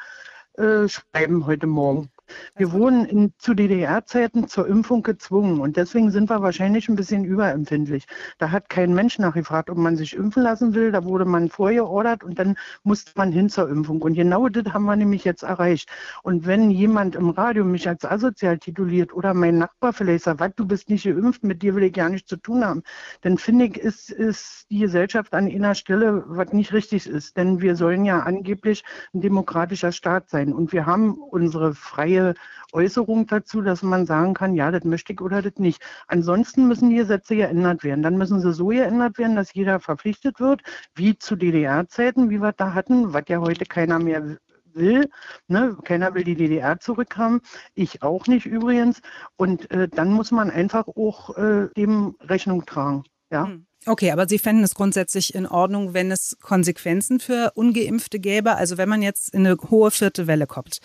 äh, 0.57 0.89
schreiben 0.89 1.45
heute 1.45 1.67
Morgen. 1.67 2.09
Wir 2.55 2.71
wurden 2.71 3.05
in, 3.05 3.33
zu 3.37 3.53
DDR-Zeiten 3.53 4.47
zur 4.47 4.67
Impfung 4.67 5.03
gezwungen 5.03 5.59
und 5.59 5.77
deswegen 5.77 6.11
sind 6.11 6.29
wir 6.29 6.41
wahrscheinlich 6.41 6.89
ein 6.89 6.95
bisschen 6.95 7.23
überempfindlich. 7.23 8.05
Da 8.37 8.51
hat 8.51 8.69
kein 8.69 8.93
Mensch 8.93 9.19
nachgefragt, 9.19 9.69
ob 9.69 9.77
man 9.77 9.95
sich 9.95 10.15
impfen 10.15 10.43
lassen 10.43 10.73
will. 10.73 10.91
Da 10.91 11.03
wurde 11.03 11.25
man 11.25 11.49
vorgeordert 11.49 12.23
und 12.23 12.39
dann 12.39 12.57
musste 12.83 13.11
man 13.15 13.31
hin 13.31 13.49
zur 13.49 13.69
Impfung. 13.69 14.01
Und 14.01 14.13
genau 14.13 14.49
das 14.49 14.73
haben 14.73 14.85
wir 14.85 14.95
nämlich 14.95 15.23
jetzt 15.23 15.43
erreicht. 15.43 15.89
Und 16.23 16.45
wenn 16.45 16.71
jemand 16.71 17.15
im 17.15 17.29
Radio 17.29 17.63
mich 17.63 17.87
als 17.87 18.05
asozial 18.05 18.57
tituliert 18.57 19.13
oder 19.13 19.33
mein 19.33 19.57
Nachbar 19.57 19.93
vielleicht 19.93 20.25
sagt, 20.25 20.39
was, 20.39 20.51
du 20.55 20.65
bist 20.65 20.89
nicht 20.89 21.05
geimpft, 21.05 21.43
mit 21.43 21.61
dir 21.61 21.75
will 21.75 21.83
ich 21.83 21.93
gar 21.93 22.09
nichts 22.09 22.29
zu 22.29 22.37
tun 22.37 22.65
haben, 22.65 22.83
dann 23.21 23.37
finde 23.37 23.65
ich, 23.65 23.77
ist, 23.77 24.09
ist 24.09 24.65
die 24.69 24.79
Gesellschaft 24.79 25.33
an 25.33 25.47
einer 25.47 25.75
Stelle, 25.75 26.23
was 26.27 26.51
nicht 26.53 26.73
richtig 26.73 27.07
ist. 27.07 27.37
Denn 27.37 27.61
wir 27.61 27.75
sollen 27.75 28.05
ja 28.05 28.19
angeblich 28.21 28.83
ein 29.13 29.21
demokratischer 29.21 29.91
Staat 29.91 30.29
sein. 30.29 30.53
Und 30.53 30.73
wir 30.73 30.85
haben 30.85 31.13
unsere 31.13 31.73
freie 31.73 32.16
freie 32.17 32.33
Äußerung 32.73 33.27
dazu, 33.27 33.61
dass 33.61 33.81
man 33.81 34.05
sagen 34.05 34.33
kann, 34.33 34.55
ja, 34.55 34.71
das 34.71 34.83
möchte 34.83 35.13
ich 35.13 35.21
oder 35.21 35.41
das 35.41 35.55
nicht. 35.57 35.81
Ansonsten 36.07 36.67
müssen 36.67 36.89
die 36.89 36.97
Gesetze 36.97 37.35
geändert 37.35 37.83
werden. 37.83 38.03
Dann 38.03 38.17
müssen 38.17 38.41
sie 38.41 38.53
so 38.53 38.67
geändert 38.67 39.17
werden, 39.17 39.35
dass 39.35 39.53
jeder 39.53 39.79
verpflichtet 39.79 40.39
wird, 40.39 40.61
wie 40.95 41.17
zu 41.17 41.35
DDR-Zeiten, 41.35 42.29
wie 42.29 42.41
wir 42.41 42.51
da 42.51 42.73
hatten, 42.73 43.13
was 43.13 43.23
ja 43.27 43.39
heute 43.39 43.65
keiner 43.65 43.99
mehr 43.99 44.37
will. 44.73 45.09
Ne? 45.47 45.77
Keiner 45.83 46.13
will 46.13 46.23
die 46.23 46.35
DDR 46.35 46.79
zurückhaben. 46.79 47.41
Ich 47.73 48.03
auch 48.03 48.27
nicht 48.27 48.45
übrigens. 48.45 49.01
Und 49.37 49.71
äh, 49.71 49.87
dann 49.87 50.11
muss 50.11 50.31
man 50.31 50.51
einfach 50.51 50.87
auch 50.87 51.37
äh, 51.37 51.69
dem 51.75 52.15
Rechnung 52.21 52.65
tragen. 52.65 53.03
Ja. 53.31 53.47
Hm. 53.47 53.65
Okay, 53.87 54.11
aber 54.11 54.27
Sie 54.27 54.37
fänden 54.37 54.65
es 54.65 54.75
grundsätzlich 54.75 55.33
in 55.33 55.45
Ordnung, 55.45 55.93
wenn 55.93 56.11
es 56.11 56.37
Konsequenzen 56.41 57.21
für 57.21 57.53
Ungeimpfte 57.55 58.19
gäbe? 58.19 58.55
Also 58.55 58.77
wenn 58.77 58.89
man 58.89 59.01
jetzt 59.01 59.33
in 59.33 59.47
eine 59.47 59.57
hohe 59.69 59.91
vierte 59.91 60.27
Welle 60.27 60.45
kommt 60.45 60.79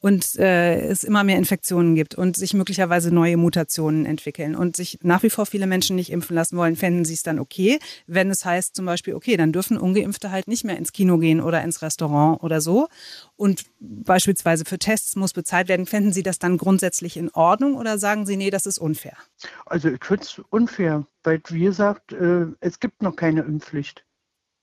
und 0.00 0.36
äh, 0.38 0.80
es 0.80 1.02
immer 1.02 1.24
mehr 1.24 1.38
Infektionen 1.38 1.94
gibt 1.94 2.14
und 2.14 2.36
sich 2.36 2.52
möglicherweise 2.52 3.10
neue 3.10 3.38
Mutationen 3.38 4.04
entwickeln 4.04 4.54
und 4.54 4.76
sich 4.76 4.98
nach 5.02 5.22
wie 5.22 5.30
vor 5.30 5.46
viele 5.46 5.66
Menschen 5.66 5.96
nicht 5.96 6.12
impfen 6.12 6.36
lassen 6.36 6.58
wollen, 6.58 6.76
fänden 6.76 7.06
Sie 7.06 7.14
es 7.14 7.22
dann 7.22 7.38
okay, 7.38 7.78
wenn 8.06 8.30
es 8.30 8.44
heißt 8.44 8.76
zum 8.76 8.84
Beispiel, 8.84 9.14
okay, 9.14 9.38
dann 9.38 9.52
dürfen 9.52 9.78
Ungeimpfte 9.78 10.30
halt 10.30 10.46
nicht 10.46 10.64
mehr 10.64 10.76
ins 10.76 10.92
Kino 10.92 11.16
gehen 11.16 11.40
oder 11.40 11.62
ins 11.62 11.80
Restaurant 11.80 12.42
oder 12.42 12.60
so 12.60 12.88
und 13.36 13.64
beispielsweise 13.80 14.64
für 14.64 14.78
Tests 14.78 15.16
muss 15.16 15.32
bezahlt 15.32 15.68
werden. 15.68 15.86
Fänden 15.86 16.12
Sie 16.12 16.22
das 16.22 16.38
dann 16.38 16.58
grundsätzlich 16.58 17.16
in 17.16 17.30
Ordnung 17.30 17.76
oder 17.76 17.98
sagen 17.98 18.26
Sie, 18.26 18.36
nee, 18.36 18.50
das 18.50 18.66
ist 18.66 18.78
unfair? 18.78 19.16
Also 19.66 19.88
ich 19.88 20.04
finde 20.04 20.22
es 20.22 20.40
unfair, 20.50 21.06
weil 21.24 21.40
wie 21.48 21.64
gesagt, 21.64 22.12
äh, 22.12 22.41
es 22.60 22.80
gibt 22.80 23.02
noch 23.02 23.16
keine 23.16 23.42
Impfpflicht. 23.42 24.04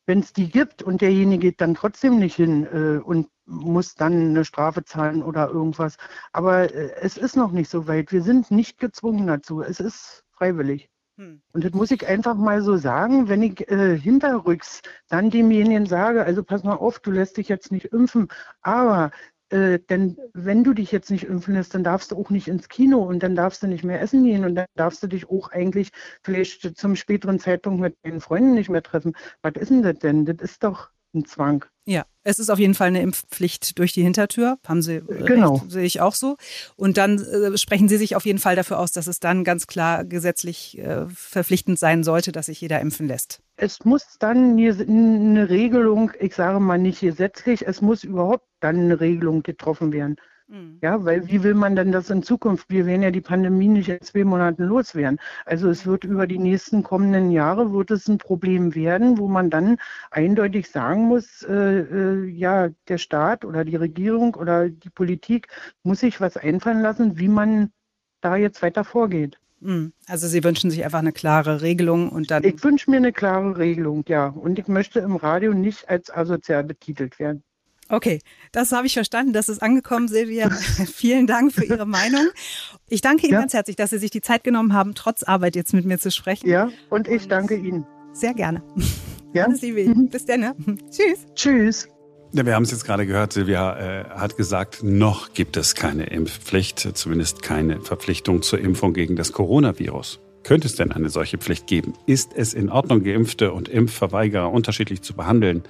Wenn 0.06 0.20
es 0.20 0.34
die 0.34 0.50
gibt 0.50 0.82
und 0.82 1.02
derjenige 1.02 1.50
geht 1.50 1.62
dann 1.62 1.76
trotzdem 1.76 2.18
nicht 2.18 2.36
hin 2.36 2.66
äh, 2.66 3.00
und 3.00 3.28
muss 3.46 3.96
dann 3.96 4.14
eine 4.14 4.46
Strafe 4.46 4.84
zahlen 4.84 5.22
oder 5.22 5.50
irgendwas. 5.50 5.98
Aber 6.32 6.74
äh, 6.74 6.94
es 7.02 7.18
ist 7.18 7.36
noch 7.36 7.52
nicht 7.52 7.70
so 7.70 7.88
weit. 7.88 8.12
Wir 8.12 8.24
sind 8.24 8.50
nicht 8.50 8.80
gezwungen 8.80 9.28
dazu. 9.28 9.62
Es 9.62 9.80
ist 9.80 10.24
freiwillig. 10.32 10.90
Hm. 11.18 11.42
Und 11.52 11.64
das 11.64 11.74
muss 11.74 11.92
ich 11.92 12.08
einfach 12.08 12.36
mal 12.36 12.62
so 12.62 12.78
sagen, 12.78 13.28
wenn 13.28 13.44
ich 13.44 13.70
äh, 13.70 14.00
hinterrücks 14.00 14.82
dann 15.10 15.30
demjenigen 15.30 15.86
sage, 15.86 16.24
also 16.24 16.44
pass 16.44 16.64
mal 16.64 16.76
auf, 16.76 17.00
du 17.00 17.12
lässt 17.12 17.38
dich 17.38 17.50
jetzt 17.50 17.72
nicht 17.72 17.86
impfen, 17.88 18.30
aber 18.62 19.12
äh, 19.50 19.80
denn 19.80 20.18
wenn 20.34 20.64
du 20.64 20.74
dich 20.74 20.92
jetzt 20.92 21.12
nicht 21.12 21.26
impfen 21.26 21.56
lässt, 21.56 21.74
dann 21.74 21.84
darfst 21.84 22.12
du 22.12 22.18
auch 22.18 22.30
nicht 22.30 22.48
ins 22.48 22.70
Kino 22.70 23.00
und 23.04 23.22
dann 23.24 23.36
darfst 23.36 23.64
du 23.64 23.68
nicht 23.68 23.84
mehr 23.84 24.02
essen 24.02 24.24
gehen 24.24 24.46
und 24.46 24.56
dann 24.56 24.66
darfst 24.76 25.02
du 25.04 25.08
dich 25.08 25.30
auch 25.30 25.50
eigentlich 25.52 25.90
vielleicht 26.24 26.78
zum 26.78 26.96
späteren 26.96 27.40
Zeitpunkt 27.40 27.82
mit 27.82 27.98
deinen 28.04 28.22
Freunden 28.22 28.54
nicht 28.54 28.70
mehr 28.70 28.84
treffen. 28.84 29.14
Was 29.42 29.54
ist 29.56 29.70
denn 29.72 29.82
das 29.84 30.00
denn? 30.00 30.26
Das 30.26 30.38
ist 30.40 30.64
doch 30.64 30.92
ein 31.14 31.26
Zwang. 31.26 31.66
Ja, 31.86 32.06
es 32.24 32.38
ist 32.38 32.52
auf 32.52 32.60
jeden 32.60 32.76
Fall 32.76 32.90
eine 32.90 33.02
Impfpflicht 33.02 33.80
durch 33.80 33.94
die 33.94 34.04
Hintertür. 34.04 34.60
Haben 34.68 34.84
Sie 34.84 35.02
genau. 35.26 35.56
recht, 35.56 35.72
sehe 35.72 35.86
ich 35.86 36.02
auch 36.02 36.14
so. 36.14 36.38
Und 36.76 36.98
dann 36.98 37.18
äh, 37.20 37.58
sprechen 37.58 37.90
Sie 37.90 37.98
sich 37.98 38.16
auf 38.16 38.26
jeden 38.26 38.38
Fall 38.38 38.56
dafür 38.56 38.78
aus, 38.78 38.92
dass 38.92 39.08
es 39.08 39.20
dann 39.20 39.44
ganz 39.44 39.66
klar 39.66 40.06
gesetzlich 40.06 40.78
äh, 40.78 41.08
verpflichtend 41.10 41.80
sein 41.80 42.04
sollte, 42.04 42.32
dass 42.32 42.46
sich 42.46 42.62
jeder 42.62 42.80
impfen 42.80 43.08
lässt. 43.08 43.42
Es 43.56 43.84
muss 43.86 44.18
dann 44.20 44.58
eine 44.60 45.50
Regelung, 45.50 46.12
ich 46.20 46.36
sage 46.36 46.60
mal 46.60 46.78
nicht 46.78 47.02
gesetzlich, 47.02 47.66
es 47.68 47.82
muss 47.82 48.04
überhaupt 48.04 48.46
dann 48.60 48.78
eine 48.78 49.00
Regelung 49.00 49.42
getroffen 49.42 49.92
werden. 49.92 50.18
Mhm. 50.50 50.80
Ja, 50.82 51.06
weil 51.06 51.28
wie 51.30 51.44
will 51.44 51.54
man 51.54 51.76
denn 51.76 51.92
das 51.92 52.10
in 52.10 52.24
Zukunft? 52.24 52.70
Wir 52.70 52.88
werden 52.88 53.04
ja 53.04 53.12
die 53.12 53.22
Pandemie 53.22 53.68
nicht 53.68 53.88
in 53.90 54.02
zwei 54.02 54.24
Monaten 54.24 54.64
loswerden. 54.64 55.20
Also 55.46 55.70
es 55.70 55.86
wird 55.86 56.04
über 56.04 56.26
die 56.26 56.40
nächsten 56.40 56.82
kommenden 56.82 57.30
Jahre 57.30 57.72
wird 57.72 57.92
es 57.92 58.08
ein 58.08 58.18
Problem 58.18 58.74
werden, 58.74 59.20
wo 59.20 59.28
man 59.28 59.52
dann 59.52 59.78
eindeutig 60.10 60.70
sagen 60.70 61.04
muss, 61.04 61.44
äh, 61.44 61.54
äh, 61.54 62.26
ja, 62.30 62.70
der 62.88 62.98
Staat 62.98 63.46
oder 63.46 63.64
die 63.64 63.76
Regierung 63.76 64.34
oder 64.34 64.70
die 64.70 64.90
Politik 64.90 65.50
muss 65.84 66.00
sich 66.00 66.20
was 66.20 66.36
einfallen 66.36 66.82
lassen, 66.82 67.20
wie 67.20 67.28
man 67.28 67.72
da 68.22 68.36
jetzt 68.36 68.64
weiter 68.64 68.84
vorgeht. 68.84 69.40
Mhm. 69.60 69.94
Also 70.08 70.28
Sie 70.28 70.44
wünschen 70.44 70.72
sich 70.72 70.84
einfach 70.84 71.00
eine 71.00 71.12
klare 71.12 71.62
Regelung 71.62 72.10
und 72.10 72.32
dann. 72.32 72.44
Ich 72.44 72.64
wünsche 72.64 72.90
mir 72.90 72.98
eine 72.98 73.12
klare 73.12 73.58
Regelung, 73.58 74.04
ja. 74.08 74.28
Und 74.28 74.58
ich 74.58 74.68
möchte 74.68 75.00
im 75.00 75.16
Radio 75.16 75.54
nicht 75.54 75.90
als 75.90 76.10
asozial 76.10 76.64
betitelt 76.64 77.20
werden. 77.20 77.44
Okay, 77.90 78.20
das 78.52 78.72
habe 78.72 78.86
ich 78.86 78.94
verstanden. 78.94 79.34
Das 79.34 79.50
ist 79.50 79.62
angekommen, 79.62 80.08
Silvia. 80.08 80.50
Vielen 80.94 81.26
Dank 81.26 81.52
für 81.52 81.66
Ihre 81.66 81.88
Meinung. 81.88 82.28
Ich 82.88 83.02
danke 83.02 83.26
Ihnen 83.26 83.34
ja. 83.34 83.40
ganz 83.40 83.54
herzlich, 83.54 83.76
dass 83.76 83.90
Sie 83.90 83.98
sich 83.98 84.12
die 84.12 84.22
Zeit 84.22 84.44
genommen 84.44 84.74
haben, 84.74 84.94
trotz 84.94 85.24
Arbeit 85.24 85.56
jetzt 85.56 85.74
mit 85.74 85.86
mir 85.86 85.98
zu 85.98 86.12
sprechen. 86.12 86.48
Ja, 86.48 86.70
und 86.90 87.08
ich 87.08 87.28
danke 87.28 87.56
Ihnen. 87.56 87.86
Sehr 88.14 88.34
gerne. 88.34 88.64
Ja. 89.32 89.46
Alles 89.46 89.62
Liebe. 89.62 89.88
Mhm. 89.88 90.10
Bis 90.10 90.26
dann. 90.26 90.40
Ne? 90.40 90.56
Tschüss. 90.90 91.28
Tschüss. 91.36 91.88
Ja, 92.32 92.48
wir 92.48 92.56
haben 92.56 92.64
es 92.64 92.72
jetzt 92.72 92.84
gerade 92.84 93.06
gehört, 93.06 93.32
Silvia 93.32 93.78
äh, 93.78 94.06
hat 94.10 94.38
gesagt, 94.38 94.82
noch 94.82 95.34
gibt 95.34 95.56
es 95.56 95.76
keine 95.76 96.06
Impfpflicht, 96.06 96.80
zumindest 96.98 97.44
keine 97.44 97.80
Verpflichtung 97.82 98.42
zur 98.42 98.60
Impfung 98.60 98.94
gegen 98.94 99.16
das 99.16 99.32
Coronavirus. 99.32 100.20
Könnte 100.44 100.68
es 100.68 100.74
denn 100.74 100.92
eine 100.92 101.10
solche 101.10 101.38
Pflicht 101.38 101.68
geben? 101.68 101.94
Ist 102.08 102.32
es 102.36 102.56
in 102.56 102.70
Ordnung, 102.70 103.04
Geimpfte 103.04 103.52
und 103.52 103.70
Impfverweigerer 103.70 104.52
unterschiedlich 104.52 105.04
zu 105.04 105.16
behandeln? 105.16 105.64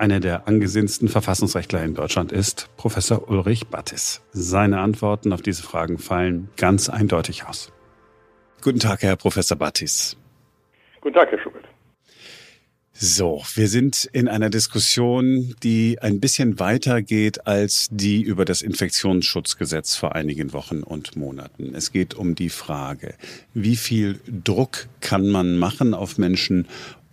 Einer 0.00 0.18
der 0.18 0.48
angesehensten 0.48 1.08
Verfassungsrechtler 1.08 1.84
in 1.84 1.92
Deutschland 1.92 2.32
ist 2.32 2.74
Professor 2.78 3.28
Ulrich 3.28 3.66
Battis. 3.66 4.22
Seine 4.32 4.80
Antworten 4.80 5.30
auf 5.30 5.42
diese 5.42 5.62
Fragen 5.62 5.98
fallen 5.98 6.48
ganz 6.56 6.88
eindeutig 6.88 7.44
aus. 7.44 7.70
Guten 8.62 8.78
Tag, 8.78 9.02
Herr 9.02 9.16
Professor 9.16 9.58
Battis. 9.58 10.16
Guten 11.02 11.16
Tag, 11.16 11.30
Herr 11.30 11.38
Schubert. 11.38 11.66
So, 13.02 13.42
wir 13.54 13.68
sind 13.68 14.08
in 14.12 14.28
einer 14.28 14.50
Diskussion, 14.50 15.54
die 15.62 15.98
ein 16.00 16.20
bisschen 16.20 16.58
weiter 16.58 17.00
geht 17.00 17.46
als 17.46 17.88
die 17.90 18.22
über 18.22 18.44
das 18.44 18.60
Infektionsschutzgesetz 18.60 19.96
vor 19.96 20.14
einigen 20.14 20.52
Wochen 20.52 20.82
und 20.82 21.16
Monaten. 21.16 21.74
Es 21.74 21.92
geht 21.92 22.12
um 22.12 22.34
die 22.34 22.50
Frage, 22.50 23.14
wie 23.54 23.76
viel 23.76 24.20
Druck 24.26 24.88
kann 25.00 25.28
man 25.28 25.56
machen 25.56 25.94
auf 25.94 26.18
Menschen, 26.18 26.68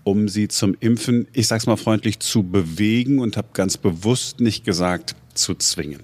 um 0.08 0.30
sie 0.30 0.48
zum 0.48 0.74
Impfen, 0.80 1.28
ich 1.34 1.48
sag's 1.50 1.68
mal 1.68 1.76
freundlich, 1.76 2.20
zu 2.20 2.50
bewegen 2.50 3.20
und 3.20 3.36
habe 3.36 3.50
ganz 3.54 3.78
bewusst 3.78 4.40
nicht 4.40 4.64
gesagt, 4.64 5.16
zu 5.34 5.54
zwingen. 5.54 6.02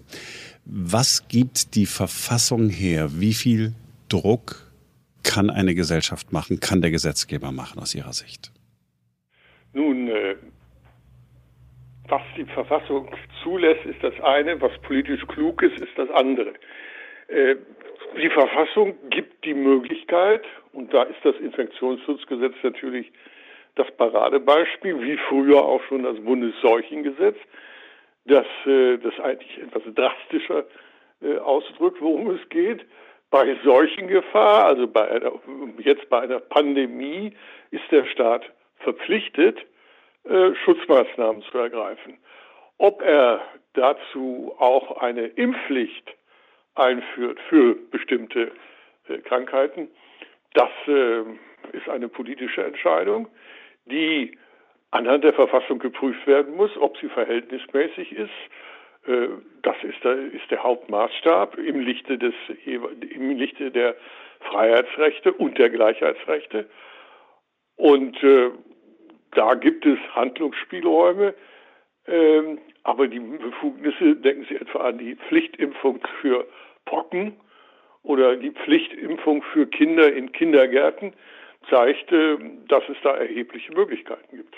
Was 0.65 1.29
gibt 1.29 1.75
die 1.75 1.85
Verfassung 1.85 2.67
her? 2.67 3.07
Wie 3.21 3.33
viel 3.33 3.71
Druck 4.09 4.69
kann 5.23 5.49
eine 5.49 5.73
Gesellschaft 5.73 6.33
machen, 6.33 6.59
kann 6.59 6.81
der 6.81 6.91
Gesetzgeber 6.91 7.53
machen 7.53 7.79
aus 7.79 7.95
Ihrer 7.95 8.11
Sicht? 8.11 8.51
Nun, 9.71 10.09
äh, 10.09 10.35
was 12.09 12.21
die 12.35 12.43
Verfassung 12.43 13.09
zulässt, 13.41 13.85
ist 13.85 14.03
das 14.03 14.19
eine, 14.21 14.59
was 14.59 14.73
politisch 14.81 15.25
klug 15.29 15.63
ist, 15.63 15.79
ist 15.79 15.97
das 15.97 16.09
andere. 16.09 16.53
Äh, 17.29 17.55
die 18.21 18.29
Verfassung 18.29 18.95
gibt 19.09 19.45
die 19.45 19.53
Möglichkeit, 19.53 20.43
und 20.73 20.93
da 20.93 21.03
ist 21.03 21.23
das 21.23 21.35
Infektionsschutzgesetz 21.37 22.55
natürlich 22.63 23.09
das 23.75 23.89
Paradebeispiel, 23.97 25.01
wie 25.01 25.17
früher 25.29 25.63
auch 25.63 25.81
schon 25.83 26.03
das 26.03 26.19
Bundesseuchengesetz, 26.19 27.37
das 28.25 28.45
äh, 28.65 28.97
das 28.97 29.19
eigentlich 29.19 29.57
etwas 29.57 29.83
drastischer 29.93 30.65
äh, 31.21 31.37
ausdrückt, 31.37 32.01
worum 32.01 32.29
es 32.31 32.49
geht. 32.49 32.85
Bei 33.31 33.57
Seuchengefahr, 33.63 34.65
also 34.65 34.87
bei 34.87 35.09
einer, 35.09 35.31
jetzt 35.79 36.07
bei 36.09 36.21
einer 36.21 36.39
Pandemie, 36.39 37.33
ist 37.71 37.83
der 37.89 38.05
Staat 38.05 38.43
verpflichtet, 38.77 39.57
äh, 40.25 40.53
Schutzmaßnahmen 40.63 41.41
zu 41.43 41.57
ergreifen. 41.57 42.17
Ob 42.77 43.01
er 43.01 43.41
dazu 43.73 44.53
auch 44.59 44.97
eine 44.97 45.25
Impfpflicht 45.25 46.13
einführt 46.75 47.39
für 47.49 47.75
bestimmte 47.91 48.51
Krankheiten, 49.25 49.89
das 50.53 50.69
ist 51.71 51.89
eine 51.89 52.07
politische 52.07 52.63
Entscheidung 52.63 53.27
die 53.85 54.37
anhand 54.91 55.23
der 55.23 55.33
Verfassung 55.33 55.79
geprüft 55.79 56.25
werden 56.27 56.55
muss, 56.55 56.75
ob 56.77 56.97
sie 56.97 57.09
verhältnismäßig 57.09 58.11
ist. 58.11 58.29
Äh, 59.07 59.27
das 59.61 59.75
ist 59.83 60.03
der, 60.03 60.15
ist 60.31 60.49
der 60.51 60.63
Hauptmaßstab 60.63 61.57
im 61.57 61.79
Lichte, 61.79 62.17
des, 62.17 62.33
im 62.65 63.37
Lichte 63.37 63.71
der 63.71 63.95
Freiheitsrechte 64.41 65.33
und 65.33 65.57
der 65.57 65.69
Gleichheitsrechte. 65.69 66.69
Und 67.75 68.21
äh, 68.23 68.51
da 69.31 69.55
gibt 69.55 69.85
es 69.85 69.97
Handlungsspielräume, 70.13 71.33
äh, 72.05 72.41
aber 72.83 73.07
die 73.07 73.19
Befugnisse, 73.19 74.15
denken 74.17 74.45
Sie 74.49 74.55
etwa 74.55 74.79
an 74.79 74.97
die 74.97 75.15
Pflichtimpfung 75.15 76.01
für 76.21 76.45
Pocken 76.85 77.33
oder 78.03 78.35
die 78.35 78.51
Pflichtimpfung 78.51 79.41
für 79.53 79.65
Kinder 79.65 80.11
in 80.11 80.31
Kindergärten, 80.31 81.13
zeigt, 81.69 82.11
dass 82.69 82.83
es 82.89 82.97
da 83.03 83.15
erhebliche 83.15 83.71
Möglichkeiten 83.73 84.37
gibt. 84.37 84.55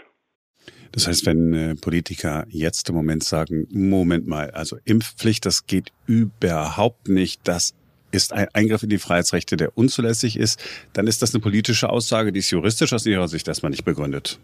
Das 0.92 1.08
heißt, 1.08 1.26
wenn 1.26 1.54
äh, 1.54 1.76
Politiker 1.76 2.46
jetzt 2.48 2.90
im 2.90 2.96
Moment 2.96 3.24
sagen, 3.24 3.68
Moment 3.72 4.28
mal, 4.28 4.52
also 4.52 4.78
Impfpflicht, 4.86 5.46
das 5.46 5.68
geht 5.68 5.92
überhaupt 6.08 7.10
nicht, 7.10 7.48
das 7.48 7.76
ist 8.12 8.34
ein 8.34 8.48
Eingriff 8.54 8.84
in 8.84 8.90
die 8.90 8.98
Freiheitsrechte, 8.98 9.58
der 9.58 9.78
unzulässig 9.78 10.40
ist, 10.40 10.88
dann 10.94 11.08
ist 11.08 11.22
das 11.22 11.36
eine 11.36 11.42
politische 11.42 11.90
Aussage, 11.90 12.32
die 12.32 12.40
ist 12.40 12.52
juristisch 12.52 12.94
aus 12.94 13.06
Ihrer 13.06 13.28
Sicht 13.28 13.48
erstmal 13.48 13.72
nicht 13.72 13.84
begründet. 13.84 14.40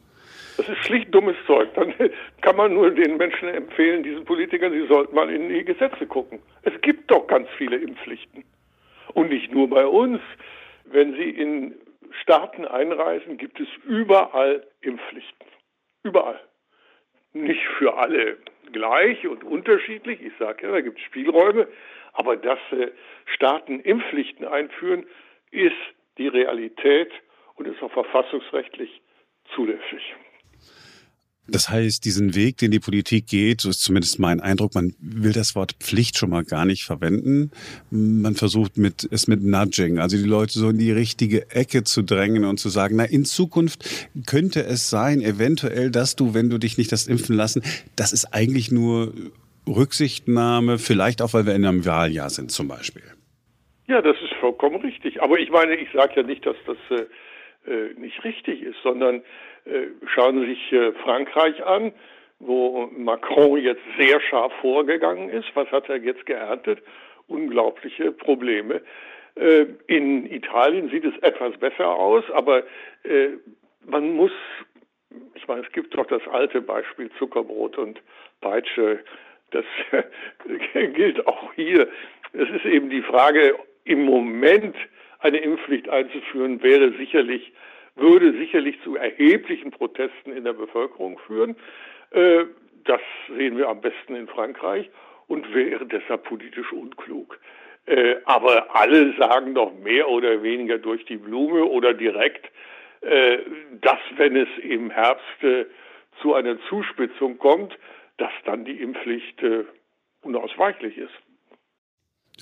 Das 0.58 0.68
ist 0.68 0.86
schlicht 0.86 1.14
dummes 1.16 1.38
Zeug. 1.48 1.70
Dann 1.76 1.94
kann 2.42 2.56
man 2.58 2.74
nur 2.74 2.92
den 2.92 3.18
Menschen 3.18 3.48
empfehlen, 3.48 4.04
diesen 4.04 4.26
Politikern, 4.26 4.74
sie 4.74 4.86
sollten 4.88 5.16
mal 5.16 5.30
in 5.30 5.50
die 5.50 5.64
Gesetze 5.64 6.06
gucken. 6.06 6.40
Es 6.64 6.74
gibt 6.82 7.10
doch 7.10 7.26
ganz 7.28 7.48
viele 7.58 7.78
Impfpflichten. 7.78 8.44
Und 9.14 9.30
nicht 9.30 9.52
nur 9.54 9.70
bei 9.70 9.86
uns. 9.86 10.20
Wenn 10.86 11.14
Sie 11.14 11.30
in 11.30 11.76
Staaten 12.22 12.66
einreisen, 12.66 13.38
gibt 13.38 13.60
es 13.60 13.68
überall 13.86 14.68
Impfpflichten. 14.82 15.48
Überall. 16.04 16.40
Nicht 17.34 17.66
für 17.78 17.98
alle 17.98 18.38
gleich 18.72 19.28
und 19.28 19.44
unterschiedlich. 19.44 20.22
Ich 20.22 20.34
sage 20.38 20.68
ja, 20.68 20.72
da 20.74 20.82
gibt 20.82 21.00
es 21.00 21.06
Spielräume. 21.06 21.68
Aber 22.14 22.36
dass 22.36 22.60
äh, 22.72 22.92
Staaten 23.26 23.80
Impfpflichten 23.80 24.46
einführen, 24.46 25.06
ist 25.52 25.76
die 26.18 26.28
Realität 26.28 27.12
und 27.56 27.68
ist 27.68 27.82
auch 27.82 27.92
verfassungsrechtlich 27.92 29.02
zulässig. 29.56 30.16
Das 31.48 31.70
heißt, 31.70 32.06
diesen 32.06 32.36
Weg, 32.36 32.58
den 32.58 32.72
die 32.72 32.80
Politik 32.80 33.28
geht, 33.28 33.62
so 33.62 33.70
ist 33.70 33.82
zumindest 33.82 34.20
mein 34.20 34.40
Eindruck, 34.40 34.76
man 34.76 34.94
will 35.00 35.34
das 35.34 35.56
Wort 35.56 35.74
Pflicht 35.80 36.18
schon 36.18 36.30
mal 36.30 36.44
gar 36.44 36.66
nicht 36.66 36.84
verwenden. 36.84 37.52
Man 37.90 38.36
versucht 38.36 38.78
mit, 38.78 39.08
es 39.12 39.28
mit 39.28 39.44
Nudging, 39.44 40.00
also 40.00 40.18
die 40.18 40.24
Leute 40.24 40.60
so 40.60 40.70
in 40.70 40.78
die 40.78 40.92
richtige 40.92 41.50
Ecke 41.50 41.84
zu 41.84 42.04
drängen 42.04 42.46
und 42.46 42.60
zu 42.60 42.70
sagen, 42.70 42.96
na, 42.98 43.06
in 43.06 43.26
Zukunft 43.26 44.08
könnte 44.28 44.64
es 44.64 44.90
sein, 44.90 45.22
eventuell, 45.22 45.90
dass 45.90 46.16
du, 46.16 46.34
wenn 46.34 46.50
du 46.50 46.58
dich 46.58 46.78
nicht 46.78 46.92
hast 46.92 47.08
impfen 47.08 47.36
lassen, 47.36 47.64
das 47.96 48.14
ist 48.14 48.34
eigentlich 48.34 48.72
nur 48.72 49.14
Rücksichtnahme, 49.68 50.78
vielleicht 50.78 51.22
auch, 51.22 51.34
weil 51.34 51.46
wir 51.46 51.56
in 51.56 51.66
einem 51.66 51.86
Wahljahr 51.86 52.30
sind 52.30 52.52
zum 52.52 52.68
Beispiel. 52.68 53.04
Ja, 53.88 54.02
das 54.02 54.16
ist 54.22 54.34
vollkommen 54.40 54.78
richtig. 54.82 55.22
Aber 55.22 55.38
ich 55.40 55.50
meine, 55.50 55.76
ich 55.76 55.90
sage 55.92 56.14
ja 56.18 56.24
nicht, 56.24 56.46
dass 56.46 56.56
das 56.66 56.78
äh, 56.92 57.72
äh 57.72 57.94
nicht 58.00 58.24
richtig 58.24 58.62
ist, 58.62 58.78
sondern 58.84 59.22
schauen 60.08 60.42
Sie 60.42 60.48
sich 60.48 60.72
äh, 60.72 60.92
Frankreich 60.94 61.64
an, 61.66 61.92
wo 62.40 62.90
Macron 62.98 63.58
jetzt 63.58 63.82
sehr 63.98 64.20
scharf 64.22 64.54
vorgegangen 64.62 65.30
ist. 65.30 65.48
Was 65.54 65.70
hat 65.72 65.90
er 65.90 65.98
jetzt 65.98 66.26
geerntet? 66.26 66.82
Unglaubliche 67.28 68.12
Probleme. 68.12 68.82
Äh, 69.36 69.66
in 69.88 70.26
Italien 70.32 70.90
sieht 70.90 71.06
es 71.06 71.18
etwas 71.22 71.58
besser 71.58 71.88
aus, 71.88 72.24
aber 72.32 72.64
man 73.84 74.16
muss, 74.16 74.32
ich 75.34 75.48
meine, 75.48 75.62
es 75.62 75.72
gibt 75.72 75.96
doch 75.96 76.06
das 76.06 76.22
alte 76.28 76.62
Beispiel 76.62 77.10
Zuckerbrot 77.18 77.78
und 77.80 78.00
Peitsche. 78.42 79.00
Das 79.50 79.66
gilt 80.74 81.26
auch 81.26 81.52
hier. 81.54 81.88
Es 82.34 82.50
ist 82.50 82.66
eben 82.66 82.92
die 82.92 83.02
Frage, 83.02 83.56
im 83.86 84.06
Moment 84.06 84.76
eine 85.20 85.38
Impfpflicht 85.38 85.90
einzuführen, 85.90 86.62
wäre 86.62 86.92
sicherlich 86.94 87.52
würde 88.02 88.34
sicherlich 88.34 88.82
zu 88.84 88.96
erheblichen 88.96 89.72
Protesten 89.72 90.32
in 90.36 90.44
der 90.44 90.54
Bevölkerung 90.54 91.20
führen. 91.20 91.56
Äh, 92.12 92.46
das 92.84 93.02
sehen 93.38 93.58
wir 93.58 93.70
am 93.70 93.82
besten 93.82 94.16
in 94.16 94.28
Frankreich 94.28 94.90
und 95.28 95.54
wäre 95.54 95.86
deshalb 95.86 96.24
politisch 96.24 96.72
unklug. 96.74 97.40
Äh, 97.86 98.16
aber 98.26 98.76
alle 98.76 99.16
sagen 99.18 99.56
doch 99.56 99.74
mehr 99.74 100.10
oder 100.10 100.44
weniger 100.44 100.78
durch 100.78 101.06
die 101.06 101.18
Blume 101.18 101.64
oder 101.64 101.94
direkt, 101.94 102.52
äh, 103.02 103.40
dass 103.82 104.00
wenn 104.18 104.36
es 104.36 104.50
im 104.64 104.90
Herbst 104.92 105.24
zu 106.22 106.34
einer 106.34 106.60
Zuspitzung 106.70 107.38
kommt, 107.38 107.78
dass 108.18 108.32
dann 108.46 108.66
die 108.66 108.80
Impfpflicht 108.80 109.42
unausweichlich 110.22 110.98
ist. 110.98 111.14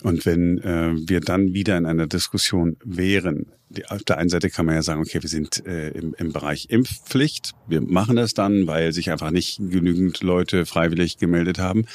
Und 0.04 0.26
wenn 0.26 0.58
äh, 0.60 0.92
wir 1.10 1.20
dann 1.20 1.54
wieder 1.54 1.78
in 1.78 1.86
einer 1.86 2.08
Diskussion 2.08 2.78
wären, 2.84 3.52
die, 3.70 3.86
auf 3.86 4.04
der 4.04 4.18
einen 4.18 4.30
Seite 4.30 4.50
kann 4.50 4.66
man 4.66 4.76
ja 4.76 4.82
sagen, 4.82 5.02
okay, 5.02 5.22
wir 5.22 5.30
sind 5.30 5.66
äh, 5.66 5.90
im, 5.90 6.16
im 6.18 6.34
Bereich 6.34 6.68
Impfpflicht. 6.70 7.52
Wir 7.68 7.82
machen 7.82 8.16
das 8.16 8.34
dann, 8.34 8.68
weil 8.68 8.92
sich 8.92 9.12
einfach 9.12 9.32
nicht 9.32 9.58
genügend 9.58 10.24
Leute 10.24 10.66
freiwillig 10.66 11.18
gemeldet 11.18 11.60
haben. 11.60 11.86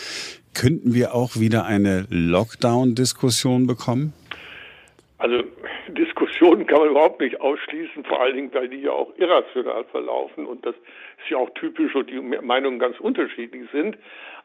Könnten 0.54 0.94
wir 0.94 1.14
auch 1.14 1.37
wieder 1.37 1.64
eine 1.64 2.06
Lockdown-Diskussion 2.11 3.66
bekommen? 3.66 4.12
Also 5.18 5.42
Diskussionen 5.88 6.66
kann 6.66 6.80
man 6.80 6.90
überhaupt 6.90 7.20
nicht 7.20 7.40
ausschließen, 7.40 8.04
vor 8.04 8.20
allen 8.20 8.37
Dingen, 8.37 8.54
weil 8.54 8.68
die 8.68 8.82
ja 8.82 8.92
auch 8.92 9.12
irrational 9.16 9.84
verlaufen 9.84 10.46
und 10.46 10.64
das 10.64 10.75
ist 10.75 11.30
ja 11.30 11.38
auch 11.38 11.50
typisch 11.54 11.94
und 11.94 12.11
die 12.11 12.20
Meinungen 12.20 12.78
ganz 12.78 13.00
unterschiedlich 13.00 13.68
sind. 13.73 13.96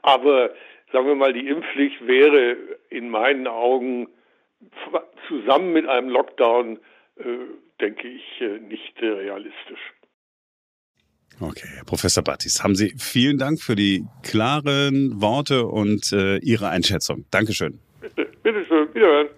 Aber 0.01 0.51
sagen 0.91 1.07
wir 1.07 1.15
mal, 1.15 1.33
die 1.33 1.47
Impfpflicht 1.47 2.05
wäre 2.07 2.57
in 2.89 3.09
meinen 3.09 3.47
Augen 3.47 4.07
zusammen 5.27 5.73
mit 5.73 5.87
einem 5.87 6.09
Lockdown, 6.09 6.79
äh, 7.17 7.23
denke 7.79 8.07
ich, 8.07 8.41
äh, 8.41 8.59
nicht 8.59 9.01
äh, 9.01 9.05
realistisch. 9.05 9.93
Okay, 11.41 11.69
Herr 11.75 11.85
Professor 11.85 12.23
Battis, 12.23 12.61
haben 12.63 12.75
Sie 12.75 12.93
vielen 12.97 13.37
Dank 13.37 13.61
für 13.61 13.75
die 13.75 14.05
klaren 14.23 15.21
Worte 15.21 15.65
und 15.65 16.11
äh, 16.11 16.37
Ihre 16.39 16.67
Einschätzung. 16.67 17.25
Dankeschön. 17.31 17.79
Bitte, 18.01 18.29
bitteschön, 18.43 18.93
wiederhören. 18.93 19.29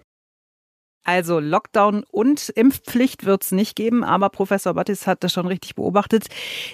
Also 1.04 1.40
Lockdown 1.40 2.04
und 2.10 2.48
Impfpflicht 2.50 3.24
wird 3.24 3.42
es 3.42 3.52
nicht 3.52 3.74
geben, 3.74 4.04
aber 4.04 4.28
Professor 4.30 4.74
Battis 4.74 5.06
hat 5.06 5.24
das 5.24 5.32
schon 5.32 5.46
richtig 5.46 5.74
beobachtet. 5.74 6.26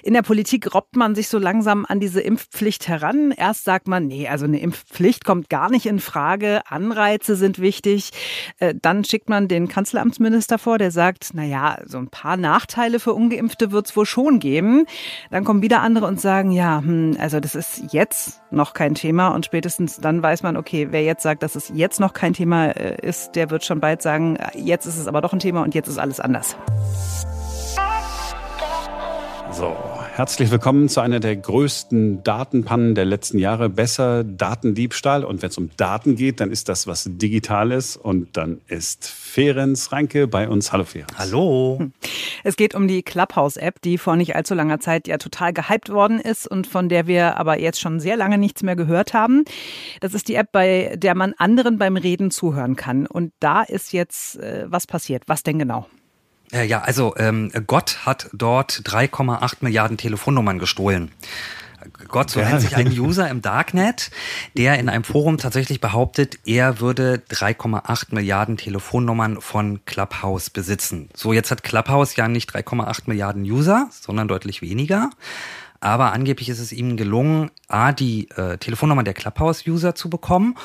In 0.03 0.13
der 0.15 0.23
Politik 0.23 0.75
robbt 0.75 0.97
man 0.97 1.15
sich 1.15 1.29
so 1.29 1.39
langsam 1.39 1.87
an 1.89 1.99
diese 1.99 2.21
Impfpflicht 2.21 2.89
heran. 2.89 3.33
Erst 3.33 3.65
sagt 3.65 3.89
man, 3.89 4.07
nee, 4.07 4.29
also 4.29 4.45
eine 4.45 4.61
Impfpflicht 4.61 5.25
kommt 5.25 5.49
gar 5.49 5.71
nicht 5.71 5.87
in 5.87 5.99
Frage, 5.99 6.61
Anreize 6.67 7.37
sind 7.37 7.59
wichtig. 7.59 8.11
Äh, 8.59 8.75
dann 8.81 9.05
schickt 9.05 9.29
man 9.29 9.49
den 9.49 9.69
Kanzleramtsminister 9.69 10.59
vor, 10.59 10.79
der 10.79 10.91
sagt, 10.91 11.31
na 11.33 11.45
ja, 11.45 11.79
so 11.87 11.99
ein 11.99 12.09
paar 12.09 12.37
Nachteile 12.37 13.01
für 13.01 13.15
Ungeimpfte 13.15 13.73
wird 13.73 13.87
es 13.87 13.97
wohl 13.97 14.07
schon 14.07 14.41
geben. 14.41 14.85
Dann 15.31 15.45
kommen 15.45 15.63
wieder 15.63 15.81
andere 15.81 16.07
und 16.07 16.21
sagen, 16.21 16.51
ja, 16.51 16.83
hm, 16.85 17.17
also 17.19 17.41
das 17.41 17.55
ist 17.55 17.93
jetzt 17.93 18.41
noch 18.51 18.75
kein 18.75 18.95
Thema 18.95 19.29
und 19.29 19.47
spätestens 19.47 19.97
dann 19.97 20.23
weiß 20.23 20.43
man, 20.43 20.57
okay, 20.57 20.89
wer 20.91 21.03
jetzt 21.03 21.23
sagt, 21.23 21.43
dass 21.43 21.55
es 21.55 21.71
jetzt 21.75 22.01
noch 22.01 22.13
kein 22.13 22.33
Thema 22.33 22.67
äh, 22.67 22.97
ist, 23.07 23.33
der 23.33 23.51
wird 23.51 23.65
schon 23.65 23.81
bald 23.81 24.03
sagen, 24.03 24.18
sagen, 24.19 24.37
jetzt 24.55 24.87
ist 24.87 24.99
es 24.99 25.07
aber 25.07 25.21
doch 25.21 25.33
ein 25.33 25.39
Thema 25.39 25.63
und 25.63 25.75
jetzt 25.75 25.89
ist 25.89 25.99
alles 25.99 26.21
anders. 26.21 26.57
So, 29.51 29.77
herzlich 30.19 30.51
willkommen 30.51 30.89
zu 30.89 31.01
einer 31.01 31.21
der 31.21 31.37
größten 31.37 32.25
Datenpannen 32.25 32.97
der 32.97 33.05
letzten 33.05 33.39
Jahre. 33.39 33.69
Besser 33.69 34.25
Datendiebstahl. 34.25 35.25
Und 35.25 35.43
wenn 35.43 35.51
es 35.51 35.59
um 35.59 35.71
Daten 35.77 36.17
geht, 36.17 36.41
dann 36.41 36.51
ist 36.51 36.69
das 36.69 36.89
was 36.89 37.05
Digitales. 37.09 37.97
Und 37.97 38.37
dann 38.37 38.61
ist 38.67 39.07
Ferenc 39.07 39.79
Reinke 39.93 40.27
bei 40.27 40.49
uns. 40.49 40.73
Hallo 40.73 40.83
Ferenc. 40.83 41.17
Hallo. 41.17 41.91
Es 42.43 42.57
geht 42.57 42.75
um 42.75 42.89
die 42.89 43.05
Clubhouse-App, 43.05 43.81
die 43.81 43.97
vor 43.97 44.17
nicht 44.17 44.35
allzu 44.35 44.55
langer 44.55 44.81
Zeit 44.81 45.07
ja 45.07 45.19
total 45.19 45.53
gehypt 45.53 45.89
worden 45.89 46.19
ist 46.19 46.49
und 46.49 46.67
von 46.67 46.89
der 46.89 47.07
wir 47.07 47.37
aber 47.37 47.61
jetzt 47.61 47.79
schon 47.79 48.01
sehr 48.01 48.17
lange 48.17 48.39
nichts 48.39 48.65
mehr 48.65 48.75
gehört 48.75 49.15
haben. 49.15 49.45
Das 50.01 50.15
ist 50.15 50.27
die 50.27 50.35
App, 50.35 50.51
bei 50.51 50.97
der 50.97 51.15
man 51.15 51.33
anderen 51.39 51.79
beim 51.79 51.97
Reden 51.97 52.33
zuhören 52.33 52.75
kann. 52.75 53.07
Und 53.07 53.33
da 53.39 53.63
ist 53.63 53.93
jetzt 53.93 54.37
äh, 54.41 54.67
was 54.67 54.89
passiert. 54.89 55.23
Was 55.29 55.45
denn 55.45 55.61
genau? 55.61 55.87
Äh, 56.53 56.67
ja, 56.67 56.81
also 56.81 57.15
ähm, 57.17 57.51
Gott 57.67 58.07
hat 58.07 58.29
dort 58.33 58.73
3,8 58.85 59.57
Milliarden 59.61 59.97
Telefonnummern 59.97 60.59
gestohlen. 60.59 61.11
Gott, 62.09 62.31
so 62.31 62.41
nennt 62.41 62.61
sich 62.61 62.77
ein 62.77 62.89
User 62.99 63.29
im 63.29 63.41
Darknet, 63.41 64.11
der 64.57 64.79
in 64.79 64.89
einem 64.89 65.05
Forum 65.05 65.39
tatsächlich 65.39 65.81
behauptet, 65.81 66.39
er 66.45 66.81
würde 66.81 67.23
3,8 67.31 68.15
Milliarden 68.15 68.57
Telefonnummern 68.57 69.41
von 69.41 69.85
Clubhouse 69.85 70.51
besitzen. 70.51 71.09
So, 71.15 71.33
jetzt 71.33 71.51
hat 71.51 71.63
Clubhouse 71.63 72.17
ja 72.17 72.29
nicht 72.29 72.55
3,8 72.55 73.03
Milliarden 73.07 73.43
User, 73.43 73.89
sondern 73.91 74.29
deutlich 74.29 74.61
weniger. 74.61 75.11
Aber 75.81 76.13
angeblich 76.13 76.49
ist 76.49 76.59
es 76.59 76.73
ihm 76.73 76.97
gelungen, 76.97 77.51
A, 77.69 77.93
die 77.93 78.29
äh, 78.31 78.59
Telefonnummer 78.59 79.05
der 79.05 79.15
Clubhouse-User 79.15 79.95
zu 79.95 80.11
bekommen 80.11 80.57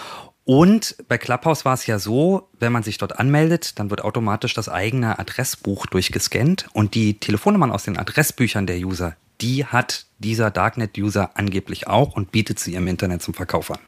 und 0.45 0.95
bei 1.07 1.17
Clubhouse 1.17 1.63
war 1.63 1.73
es 1.73 1.87
ja 1.87 1.99
so, 1.99 2.49
wenn 2.59 2.71
man 2.71 2.83
sich 2.83 2.97
dort 2.97 3.19
anmeldet, 3.19 3.79
dann 3.79 3.89
wird 3.89 4.03
automatisch 4.03 4.53
das 4.53 4.67
eigene 4.67 5.17
Adressbuch 5.17 5.85
durchgescannt 5.85 6.67
und 6.73 6.95
die 6.95 7.19
Telefonnummern 7.19 7.71
aus 7.71 7.83
den 7.83 7.97
Adressbüchern 7.97 8.67
der 8.67 8.77
User, 8.77 9.15
die 9.39 9.65
hat 9.65 10.05
dieser 10.19 10.51
Darknet-User 10.51 11.31
angeblich 11.35 11.87
auch 11.87 12.15
und 12.15 12.31
bietet 12.31 12.59
sie 12.59 12.75
im 12.75 12.87
Internet 12.87 13.21
zum 13.21 13.33
Verkauf 13.33 13.71
an. 13.71 13.79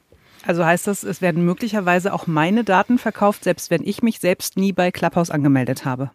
Also 0.45 0.63
heißt 0.63 0.87
das, 0.87 1.03
es 1.03 1.21
werden 1.21 1.43
möglicherweise 1.43 2.13
auch 2.13 2.27
meine 2.27 2.63
Daten 2.63 2.99
verkauft, 2.99 3.43
selbst 3.43 3.71
wenn 3.71 3.83
ich 3.83 4.03
mich 4.03 4.19
selbst 4.19 4.57
nie 4.57 4.73
bei 4.73 4.91
Clubhouse 4.91 5.31
angemeldet 5.31 5.85
habe? 5.85 6.11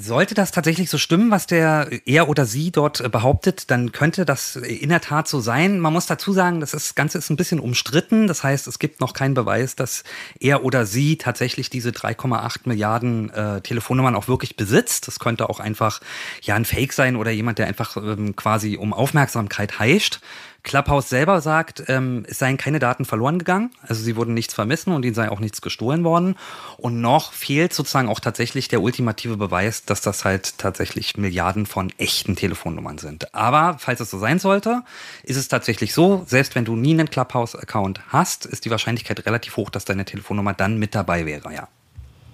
Sollte 0.00 0.36
das 0.36 0.52
tatsächlich 0.52 0.90
so 0.90 0.96
stimmen, 0.96 1.32
was 1.32 1.48
der 1.48 1.88
er 2.06 2.28
oder 2.28 2.46
sie 2.46 2.70
dort 2.70 3.00
äh, 3.00 3.08
behauptet, 3.08 3.68
dann 3.68 3.90
könnte 3.90 4.24
das 4.24 4.54
in 4.54 4.90
der 4.90 5.00
Tat 5.00 5.26
so 5.26 5.40
sein. 5.40 5.80
Man 5.80 5.92
muss 5.92 6.06
dazu 6.06 6.32
sagen, 6.32 6.60
das, 6.60 6.72
ist, 6.72 6.90
das 6.90 6.94
Ganze 6.94 7.18
ist 7.18 7.30
ein 7.30 7.36
bisschen 7.36 7.58
umstritten. 7.58 8.28
Das 8.28 8.44
heißt, 8.44 8.68
es 8.68 8.78
gibt 8.78 9.00
noch 9.00 9.12
keinen 9.12 9.34
Beweis, 9.34 9.74
dass 9.74 10.04
er 10.38 10.64
oder 10.64 10.86
sie 10.86 11.16
tatsächlich 11.16 11.68
diese 11.68 11.90
3,8 11.90 12.60
Milliarden 12.66 13.30
äh, 13.30 13.60
Telefonnummern 13.60 14.14
auch 14.14 14.28
wirklich 14.28 14.54
besitzt. 14.54 15.08
Das 15.08 15.18
könnte 15.18 15.50
auch 15.50 15.58
einfach 15.58 16.00
ja 16.42 16.54
ein 16.54 16.64
Fake 16.64 16.92
sein 16.92 17.16
oder 17.16 17.32
jemand, 17.32 17.58
der 17.58 17.66
einfach 17.66 17.96
ähm, 17.96 18.36
quasi 18.36 18.76
um 18.76 18.92
Aufmerksamkeit 18.92 19.80
heischt. 19.80 20.20
Clubhouse 20.64 21.08
selber 21.08 21.40
sagt, 21.40 21.84
ähm, 21.88 22.26
es 22.28 22.38
seien 22.38 22.56
keine 22.56 22.78
Daten 22.78 23.04
verloren 23.04 23.38
gegangen, 23.38 23.70
also 23.82 24.02
sie 24.02 24.16
wurden 24.16 24.34
nichts 24.34 24.54
vermissen 24.54 24.92
und 24.92 25.04
ihnen 25.04 25.14
sei 25.14 25.30
auch 25.30 25.40
nichts 25.40 25.62
gestohlen 25.62 26.04
worden. 26.04 26.36
Und 26.76 27.00
noch 27.00 27.32
fehlt 27.32 27.72
sozusagen 27.72 28.08
auch 28.08 28.20
tatsächlich 28.20 28.68
der 28.68 28.82
ultimative 28.82 29.36
Beweis, 29.36 29.84
dass 29.84 30.00
das 30.00 30.24
halt 30.24 30.58
tatsächlich 30.58 31.16
Milliarden 31.16 31.64
von 31.64 31.92
echten 31.96 32.36
Telefonnummern 32.36 32.98
sind. 32.98 33.34
Aber 33.34 33.76
falls 33.78 34.00
es 34.00 34.10
so 34.10 34.18
sein 34.18 34.38
sollte, 34.38 34.82
ist 35.22 35.36
es 35.36 35.48
tatsächlich 35.48 35.94
so, 35.94 36.24
selbst 36.26 36.54
wenn 36.54 36.64
du 36.64 36.76
nie 36.76 36.92
einen 36.92 37.08
Clubhouse-Account 37.08 38.00
hast, 38.08 38.44
ist 38.44 38.64
die 38.64 38.70
Wahrscheinlichkeit 38.70 39.24
relativ 39.26 39.56
hoch, 39.56 39.70
dass 39.70 39.84
deine 39.84 40.04
Telefonnummer 40.04 40.54
dann 40.54 40.78
mit 40.78 40.94
dabei 40.94 41.24
wäre, 41.24 41.54
ja. 41.54 41.68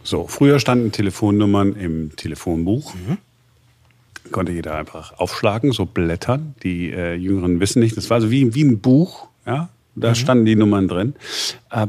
So, 0.03 0.27
früher 0.27 0.61
standen 0.61 0.93
Telefonnummern 0.93 1.75
im 1.77 2.17
Telefonbuch. 2.17 2.95
Mhm 2.95 3.19
konnte 4.33 4.53
jeder 4.53 4.75
einfach 4.75 5.19
aufschlagen, 5.19 5.73
so 5.73 5.87
Blättern. 5.87 6.55
Die 6.63 6.91
äh, 6.91 7.15
Jüngeren 7.15 7.61
wissen 7.61 7.81
nicht. 7.81 7.97
Das 7.97 8.11
war 8.11 8.21
so 8.21 8.31
wie, 8.31 8.55
wie 8.55 8.65
ein 8.65 8.81
Buch, 8.81 9.29
ja. 9.47 9.69
Da 9.97 10.11
mhm. 10.11 10.15
standen 10.17 10.45
die 10.45 10.57
Nummern 10.57 10.89
drin. 10.89 11.15
Äh, 11.71 11.87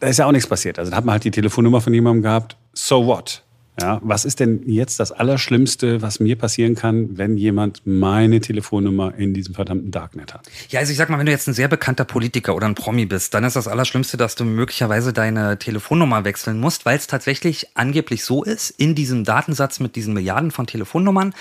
da 0.00 0.06
ist 0.06 0.18
ja 0.18 0.26
auch 0.26 0.32
nichts 0.32 0.48
passiert. 0.48 0.78
Also 0.78 0.90
da 0.90 0.96
hat 0.96 1.04
man 1.04 1.14
halt 1.14 1.24
die 1.24 1.30
Telefonnummer 1.30 1.80
von 1.80 1.92
jemandem 1.92 2.22
gehabt. 2.22 2.56
So 2.72 3.06
what? 3.06 3.42
Ja, 3.80 4.00
was 4.02 4.24
ist 4.24 4.40
denn 4.40 4.62
jetzt 4.66 4.98
das 4.98 5.12
Allerschlimmste, 5.12 6.02
was 6.02 6.18
mir 6.18 6.36
passieren 6.36 6.74
kann, 6.74 7.16
wenn 7.16 7.36
jemand 7.36 7.82
meine 7.84 8.40
Telefonnummer 8.40 9.14
in 9.14 9.34
diesem 9.34 9.54
verdammten 9.54 9.90
Darknet 9.90 10.34
hat? 10.34 10.48
Ja, 10.68 10.80
also 10.80 10.90
ich 10.90 10.98
sag 10.98 11.10
mal, 11.10 11.18
wenn 11.18 11.26
du 11.26 11.32
jetzt 11.32 11.46
ein 11.48 11.54
sehr 11.54 11.68
bekannter 11.68 12.04
Politiker 12.04 12.56
oder 12.56 12.66
ein 12.66 12.74
Promi 12.74 13.06
bist, 13.06 13.34
dann 13.34 13.44
ist 13.44 13.54
das 13.54 13.68
Allerschlimmste, 13.68 14.16
dass 14.16 14.34
du 14.34 14.44
möglicherweise 14.44 15.12
deine 15.12 15.58
Telefonnummer 15.58 16.24
wechseln 16.24 16.58
musst, 16.58 16.86
weil 16.86 16.96
es 16.96 17.06
tatsächlich 17.06 17.68
angeblich 17.74 18.24
so 18.24 18.42
ist, 18.42 18.70
in 18.70 18.94
diesem 18.94 19.24
Datensatz 19.24 19.78
mit 19.78 19.94
diesen 19.94 20.14
Milliarden 20.14 20.50
von 20.50 20.66
Telefonnummern 20.66 21.34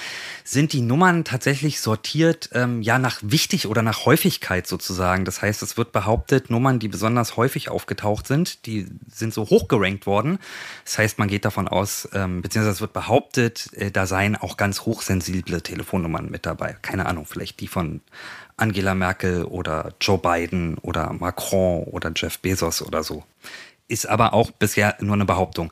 sind 0.43 0.73
die 0.73 0.81
Nummern 0.81 1.23
tatsächlich 1.23 1.81
sortiert, 1.81 2.49
ähm, 2.53 2.81
ja, 2.81 2.99
nach 2.99 3.19
wichtig 3.23 3.67
oder 3.67 3.81
nach 3.81 4.05
Häufigkeit 4.05 4.67
sozusagen. 4.67 5.25
Das 5.25 5.41
heißt, 5.41 5.63
es 5.63 5.77
wird 5.77 5.91
behauptet, 5.91 6.49
Nummern, 6.49 6.79
die 6.79 6.87
besonders 6.87 7.35
häufig 7.35 7.69
aufgetaucht 7.69 8.27
sind, 8.27 8.65
die 8.65 8.87
sind 9.11 9.33
so 9.33 9.49
hoch 9.49 9.67
gerankt 9.67 10.05
worden. 10.05 10.37
Das 10.85 10.99
heißt, 10.99 11.19
man 11.19 11.27
geht 11.27 11.45
davon 11.45 11.67
aus, 11.67 12.07
ähm, 12.13 12.26
ähm, 12.27 12.41
beziehungsweise 12.41 12.75
es 12.75 12.81
wird 12.81 12.93
behauptet, 12.93 13.69
äh, 13.73 13.91
da 13.91 14.05
seien 14.05 14.35
auch 14.35 14.57
ganz 14.57 14.81
hochsensible 14.81 15.61
Telefonnummern 15.61 16.29
mit 16.29 16.45
dabei. 16.45 16.75
Keine 16.81 17.05
Ahnung, 17.05 17.25
vielleicht 17.25 17.59
die 17.59 17.67
von 17.67 18.01
Angela 18.57 18.95
Merkel 18.95 19.43
oder 19.45 19.93
Joe 20.01 20.17
Biden 20.17 20.77
oder 20.79 21.13
Macron 21.13 21.83
oder 21.83 22.11
Jeff 22.15 22.39
Bezos 22.39 22.81
oder 22.81 23.03
so. 23.03 23.23
Ist 23.89 24.05
aber 24.09 24.33
auch 24.33 24.51
bisher 24.51 24.97
nur 24.99 25.13
eine 25.13 25.23
Behauptung. 25.23 25.71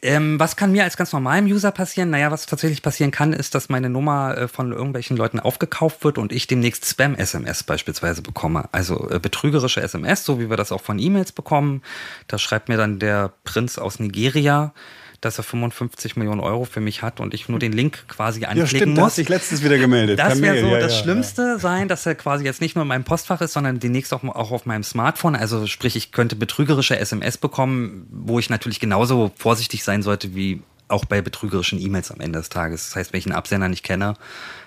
Ähm, 0.00 0.38
was 0.38 0.54
kann 0.54 0.70
mir 0.70 0.84
als 0.84 0.96
ganz 0.96 1.12
normalem 1.12 1.46
User 1.46 1.72
passieren? 1.72 2.10
Naja, 2.10 2.30
was 2.30 2.46
tatsächlich 2.46 2.82
passieren 2.82 3.10
kann, 3.10 3.32
ist, 3.32 3.52
dass 3.56 3.68
meine 3.68 3.90
Nummer 3.90 4.38
äh, 4.38 4.46
von 4.46 4.70
irgendwelchen 4.70 5.16
Leuten 5.16 5.40
aufgekauft 5.40 6.04
wird 6.04 6.18
und 6.18 6.30
ich 6.30 6.46
demnächst 6.46 6.86
Spam-SMS 6.86 7.64
beispielsweise 7.64 8.22
bekomme. 8.22 8.68
Also 8.70 9.10
äh, 9.10 9.18
betrügerische 9.18 9.80
SMS, 9.80 10.24
so 10.24 10.38
wie 10.38 10.50
wir 10.50 10.56
das 10.56 10.70
auch 10.70 10.82
von 10.82 11.00
E-Mails 11.00 11.32
bekommen. 11.32 11.82
Da 12.28 12.38
schreibt 12.38 12.68
mir 12.68 12.76
dann 12.76 13.00
der 13.00 13.32
Prinz 13.42 13.76
aus 13.76 13.98
Nigeria, 13.98 14.72
dass 15.20 15.38
er 15.38 15.44
55 15.44 16.16
Millionen 16.16 16.40
Euro 16.40 16.64
für 16.64 16.80
mich 16.80 17.02
hat 17.02 17.18
und 17.18 17.34
ich 17.34 17.48
nur 17.48 17.58
den 17.58 17.72
Link 17.72 18.06
quasi 18.06 18.44
anklicken 18.44 18.60
ja, 18.60 18.66
stimmt, 18.66 18.96
muss. 18.96 19.04
Das 19.06 19.16
sich 19.16 19.28
letztens 19.28 19.64
wieder 19.64 19.76
gemeldet. 19.76 20.18
Das 20.18 20.40
wäre 20.40 20.60
so 20.60 20.66
ja, 20.68 20.78
das 20.78 20.94
ja, 20.94 21.02
Schlimmste 21.02 21.58
sein, 21.58 21.88
dass 21.88 22.06
er 22.06 22.14
quasi 22.14 22.44
jetzt 22.44 22.60
nicht 22.60 22.76
nur 22.76 22.82
in 22.82 22.88
meinem 22.88 23.04
Postfach 23.04 23.40
ist, 23.40 23.52
sondern 23.52 23.80
demnächst 23.80 24.14
auch, 24.14 24.22
auch 24.22 24.52
auf 24.52 24.64
meinem 24.64 24.84
Smartphone. 24.84 25.34
Also 25.34 25.66
sprich, 25.66 25.96
ich 25.96 26.12
könnte 26.12 26.36
betrügerische 26.36 26.98
SMS 26.98 27.36
bekommen, 27.36 28.06
wo 28.10 28.38
ich 28.38 28.48
natürlich 28.48 28.78
genauso 28.78 29.32
vorsichtig 29.36 29.82
sein 29.82 30.02
sollte 30.02 30.34
wie 30.36 30.62
auch 30.86 31.04
bei 31.04 31.20
betrügerischen 31.20 31.80
E-Mails 31.80 32.10
am 32.10 32.20
Ende 32.20 32.38
des 32.38 32.48
Tages. 32.48 32.86
Das 32.86 32.96
heißt, 32.96 33.12
wenn 33.12 33.18
ich 33.18 33.26
einen 33.26 33.34
Absender 33.34 33.68
nicht 33.68 33.82
kenne, 33.82 34.14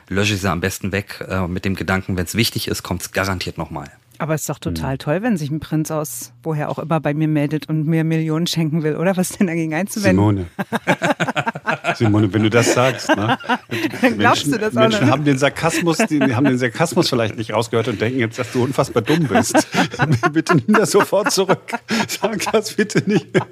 lösche 0.08 0.36
ich 0.36 0.42
sie 0.42 0.50
am 0.50 0.62
besten 0.62 0.92
weg 0.92 1.26
äh, 1.28 1.48
mit 1.48 1.66
dem 1.66 1.76
Gedanken, 1.76 2.18
wenn 2.18 2.26
es 2.26 2.36
wichtig 2.36 2.68
ist, 2.68 2.84
kommt 2.84 3.02
es 3.02 3.12
garantiert 3.12 3.58
nochmal. 3.58 3.90
Aber 4.22 4.36
es 4.36 4.42
ist 4.42 4.50
doch 4.50 4.60
total 4.60 4.92
hm. 4.92 4.98
toll, 5.00 5.24
wenn 5.24 5.36
sich 5.36 5.50
ein 5.50 5.60
Prinz 5.60 5.90
aus 5.90 6.32
woher 6.44 6.70
auch 6.70 6.78
immer 6.78 7.00
bei 7.00 7.16
mir 7.16 7.28
meldet 7.28 7.68
und 7.70 7.88
mir 7.88 8.04
Millionen 8.04 8.46
schenken 8.46 8.84
will, 8.84 8.96
oder? 8.96 9.18
Was 9.18 9.30
denn 9.30 9.48
dagegen 9.48 9.74
einzuwenden? 9.74 10.16
Simone. 10.16 10.46
Simone, 11.96 12.32
wenn 12.32 12.44
du 12.44 12.52
das 12.52 12.72
sagst, 12.72 13.10
ne? 13.10 13.40
Dann 14.02 14.20
glaubst 14.20 14.46
Menschen, 14.46 14.52
du 14.52 14.58
das 14.60 14.78
auch 14.78 14.80
Menschen 14.80 15.06
noch. 15.08 15.12
haben 15.12 15.24
den 15.24 15.40
Sarkasmus, 15.40 15.98
die 15.98 16.36
haben 16.36 16.46
den 16.46 16.60
Sarkasmus 16.60 17.10
vielleicht 17.10 17.36
nicht 17.36 17.52
rausgehört 17.52 17.88
und 17.88 18.00
denken 18.00 18.20
jetzt, 18.20 18.38
dass 18.38 18.52
du 18.52 18.64
unfassbar 18.64 19.02
dumm 19.02 19.28
bist. 19.28 19.68
bitte 20.34 20.56
nimm 20.56 20.76
das 20.76 20.92
sofort 20.92 21.32
zurück. 21.32 21.72
Sag 22.08 22.52
das 22.52 22.74
bitte 22.74 23.00
nicht 23.10 23.34
mehr. 23.34 23.48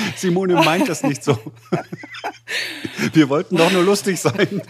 Simone 0.16 0.54
meint 0.54 0.88
das 0.88 1.02
nicht 1.02 1.22
so. 1.22 1.38
Wir 3.12 3.28
wollten 3.28 3.56
doch 3.56 3.70
nur 3.72 3.82
lustig 3.82 4.20
sein. 4.20 4.62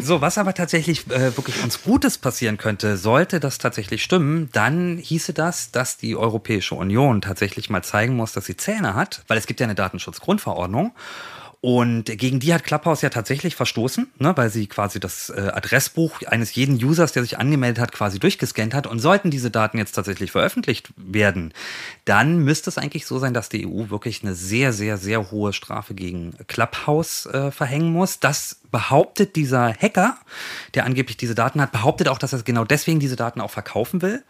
So, 0.00 0.20
was 0.20 0.38
aber 0.38 0.54
tatsächlich 0.54 1.10
äh, 1.10 1.36
wirklich 1.36 1.62
uns 1.62 1.82
Gutes 1.82 2.18
passieren 2.18 2.58
könnte, 2.58 2.96
sollte 2.96 3.40
das 3.40 3.58
tatsächlich 3.58 4.02
stimmen, 4.02 4.48
dann 4.52 4.98
hieße 4.98 5.32
das, 5.32 5.70
dass 5.70 5.96
die 5.96 6.16
Europäische 6.16 6.74
Union 6.74 7.20
tatsächlich 7.20 7.70
mal 7.70 7.82
zeigen 7.82 8.16
muss, 8.16 8.32
dass 8.32 8.46
sie 8.46 8.56
Zähne 8.56 8.94
hat, 8.94 9.22
weil 9.28 9.38
es 9.38 9.46
gibt 9.46 9.60
ja 9.60 9.64
eine 9.64 9.74
Datenschutzgrundverordnung. 9.74 10.92
Und 11.62 12.04
gegen 12.04 12.40
die 12.40 12.54
hat 12.54 12.64
Clubhouse 12.64 13.02
ja 13.02 13.10
tatsächlich 13.10 13.54
verstoßen, 13.54 14.10
ne, 14.18 14.34
weil 14.34 14.48
sie 14.48 14.66
quasi 14.66 14.98
das 14.98 15.28
äh, 15.28 15.50
Adressbuch 15.52 16.22
eines 16.22 16.54
jeden 16.54 16.82
Users, 16.82 17.12
der 17.12 17.22
sich 17.22 17.38
angemeldet 17.38 17.82
hat, 17.82 17.92
quasi 17.92 18.18
durchgescannt 18.18 18.72
hat. 18.72 18.86
Und 18.86 18.98
sollten 18.98 19.30
diese 19.30 19.50
Daten 19.50 19.76
jetzt 19.76 19.92
tatsächlich 19.92 20.32
veröffentlicht 20.32 20.90
werden, 20.96 21.52
dann 22.10 22.40
müsste 22.40 22.68
es 22.70 22.76
eigentlich 22.76 23.06
so 23.06 23.20
sein, 23.20 23.34
dass 23.34 23.50
die 23.50 23.64
EU 23.64 23.88
wirklich 23.88 24.24
eine 24.24 24.34
sehr, 24.34 24.72
sehr, 24.72 24.98
sehr 24.98 25.30
hohe 25.30 25.52
Strafe 25.52 25.94
gegen 25.94 26.34
Clubhouse 26.48 27.26
äh, 27.26 27.52
verhängen 27.52 27.92
muss. 27.92 28.18
Das 28.18 28.60
behauptet 28.72 29.36
dieser 29.36 29.72
Hacker, 29.72 30.16
der 30.74 30.86
angeblich 30.86 31.16
diese 31.16 31.36
Daten 31.36 31.60
hat, 31.60 31.70
behauptet 31.70 32.08
auch, 32.08 32.18
dass 32.18 32.32
er 32.32 32.42
genau 32.42 32.64
deswegen 32.64 32.98
diese 32.98 33.14
Daten 33.14 33.40
auch 33.40 33.50
verkaufen 33.50 34.02
will, 34.02 34.24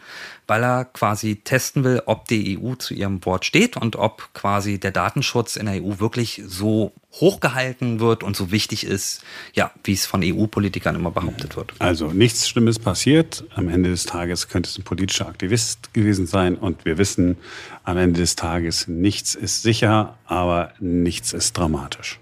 weil 0.47 0.63
er 0.63 0.85
quasi 0.85 1.37
testen 1.37 1.83
will, 1.83 2.03
ob 2.05 2.29
die 2.29 2.59
EU 2.59 2.75
zu 2.75 2.93
ihrem 2.93 3.25
Wort 3.25 3.47
steht 3.47 3.79
und 3.79 3.97
ob 3.97 4.29
quasi 4.35 4.79
der 4.79 4.91
Datenschutz 4.91 5.57
in 5.57 5.65
der 5.65 5.83
EU 5.83 6.01
wirklich 6.01 6.43
so 6.47 6.93
hochgehalten 7.13 7.99
wird 7.99 8.23
und 8.23 8.37
so 8.37 8.53
wichtig 8.53 8.85
ist, 8.85 9.23
ja, 9.53 9.73
wie 9.83 9.93
es 9.93 10.07
von 10.07 10.23
EU-Politikern 10.23 10.95
immer 10.95 11.11
behauptet 11.11 11.57
wird. 11.57 11.73
Also 11.81 12.13
nichts 12.13 12.49
Schlimmes 12.49 12.79
passiert. 12.79 13.45
Am 13.55 13.69
Ende 13.69 13.91
des 13.91 14.05
Tages 14.05 14.49
könnte 14.49 14.71
es 14.71 14.79
ein 14.79 14.85
politischer 14.85 15.27
Aktivist 15.27 15.93
gewesen 15.93 16.27
sein 16.27 16.55
und 16.55 16.85
wir 16.85 16.99
wissen, 16.99 17.37
am 17.85 17.97
Ende 17.97 18.21
des 18.21 18.37
Tages 18.37 18.89
nichts 18.89 19.35
ist 19.35 19.63
sicher, 19.63 20.19
aber 20.27 20.75
nichts 20.81 21.33
ist 21.33 21.57
dramatisch. 21.57 22.19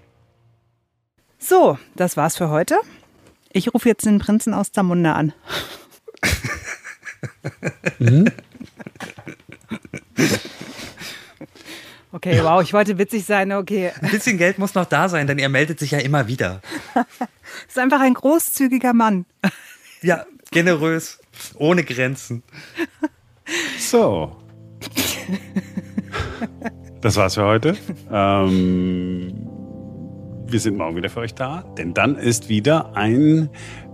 So, 1.37 1.77
das 1.95 2.17
war's 2.17 2.37
für 2.37 2.49
heute. 2.49 2.77
Ich 3.51 3.73
rufe 3.73 3.89
jetzt 3.89 4.05
den 4.05 4.19
Prinzen 4.19 4.53
aus 4.53 4.71
Zamunda 4.71 5.13
an. 5.13 5.33
Okay, 12.11 12.43
wow, 12.43 12.63
ich 12.63 12.73
wollte 12.73 12.97
witzig 12.97 13.25
sein, 13.25 13.51
okay. 13.51 13.91
Ein 14.01 14.09
bisschen 14.09 14.39
Geld 14.39 14.57
muss 14.57 14.73
noch 14.73 14.85
da 14.85 15.09
sein, 15.09 15.27
denn 15.27 15.37
er 15.37 15.49
meldet 15.49 15.77
sich 15.79 15.91
ja 15.91 15.99
immer 15.99 16.27
wieder. 16.27 16.61
ist 17.67 17.77
einfach 17.77 18.01
ein 18.01 18.15
großzügiger 18.15 18.93
Mann. 18.93 19.25
Ja, 20.01 20.25
generös, 20.49 21.19
ohne 21.55 21.83
Grenzen. 21.83 22.41
So. 23.77 24.35
Das 27.01 27.15
war's 27.15 27.35
für 27.35 27.45
heute. 27.45 27.77
Ähm, 28.11 29.33
wir 30.47 30.59
sind 30.59 30.77
morgen 30.77 30.97
wieder 30.97 31.09
für 31.09 31.21
euch 31.21 31.33
da, 31.33 31.63
denn 31.77 31.93
dann 31.93 32.15
ist 32.15 32.49
wieder 32.49 32.95
ein 32.95 33.49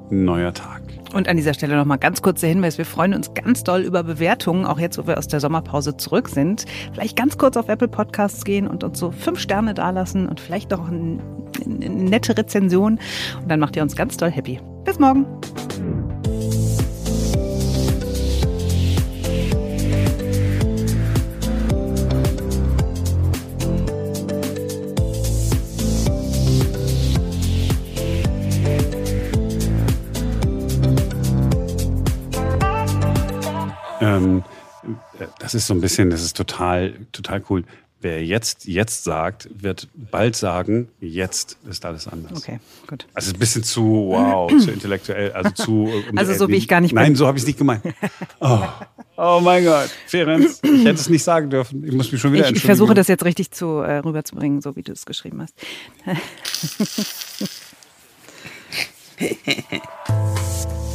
neuer 0.09 0.53
Tag. 0.53 0.81
Und 1.13 1.27
an 1.27 1.37
dieser 1.37 1.53
Stelle 1.53 1.77
nochmal 1.77 1.97
ganz 1.97 2.21
kurzer 2.21 2.47
Hinweis. 2.47 2.77
Wir 2.77 2.85
freuen 2.85 3.13
uns 3.13 3.33
ganz 3.33 3.63
doll 3.63 3.81
über 3.81 4.03
Bewertungen, 4.03 4.65
auch 4.65 4.79
jetzt, 4.79 4.97
wo 4.97 5.07
wir 5.07 5.17
aus 5.17 5.27
der 5.27 5.39
Sommerpause 5.39 5.97
zurück 5.97 6.29
sind. 6.29 6.65
Vielleicht 6.93 7.15
ganz 7.15 7.37
kurz 7.37 7.57
auf 7.57 7.69
Apple 7.69 7.87
Podcasts 7.87 8.43
gehen 8.43 8.67
und 8.67 8.83
uns 8.83 8.99
so 8.99 9.11
fünf 9.11 9.39
Sterne 9.39 9.73
dalassen 9.73 10.27
und 10.27 10.39
vielleicht 10.39 10.71
noch 10.71 10.87
eine, 10.89 11.19
eine 11.63 11.89
nette 11.89 12.37
Rezension. 12.37 12.99
Und 13.41 13.49
dann 13.49 13.59
macht 13.59 13.75
ihr 13.75 13.83
uns 13.83 13.95
ganz 13.95 14.17
doll 14.17 14.31
happy. 14.31 14.59
Bis 14.83 14.99
morgen. 14.99 15.25
Das 35.45 35.53
ist 35.53 35.67
so 35.67 35.75
ein 35.75 35.81
bisschen, 35.81 36.09
das 36.09 36.23
ist 36.23 36.35
total, 36.35 36.95
total 37.11 37.43
cool. 37.51 37.65
Wer 38.01 38.25
jetzt, 38.25 38.65
jetzt 38.65 39.03
sagt, 39.03 39.47
wird 39.53 39.87
bald 39.93 40.35
sagen, 40.35 40.89
jetzt 40.99 41.59
ist 41.69 41.85
alles 41.85 42.07
anders. 42.07 42.39
Okay, 42.39 42.59
gut. 42.87 43.05
Also 43.13 43.31
ein 43.31 43.37
bisschen 43.37 43.63
zu, 43.63 44.07
wow, 44.09 44.51
zu 44.59 44.71
intellektuell, 44.71 45.33
also 45.33 45.51
zu. 45.51 45.83
Um 45.83 46.03
also 46.17 46.33
so 46.33 46.49
wie 46.49 46.55
ich 46.55 46.67
gar 46.67 46.81
nicht 46.81 46.95
Nein, 46.95 47.03
bin. 47.03 47.13
Nein, 47.13 47.17
so 47.17 47.27
habe 47.27 47.37
ich 47.37 47.43
es 47.43 47.47
nicht 47.47 47.59
gemeint. 47.59 47.83
Oh. 48.39 48.59
oh 49.17 49.39
mein 49.43 49.63
Gott, 49.63 49.91
Ferenc, 50.07 50.49
ich 50.63 50.83
hätte 50.83 50.99
es 50.99 51.09
nicht 51.09 51.23
sagen 51.23 51.51
dürfen. 51.51 51.83
Ich 51.83 51.93
muss 51.93 52.11
mich 52.11 52.19
schon 52.19 52.33
wieder 52.33 52.49
Ich, 52.49 52.55
ich 52.57 52.63
versuche 52.63 52.95
das 52.95 53.07
jetzt 53.07 53.23
richtig 53.23 53.51
zu 53.51 53.81
äh, 53.81 53.99
rüberzubringen, 53.99 54.61
so 54.61 54.75
wie 54.75 54.81
du 54.81 54.93
es 54.93 55.05
geschrieben 55.05 55.41
hast. 55.41 55.53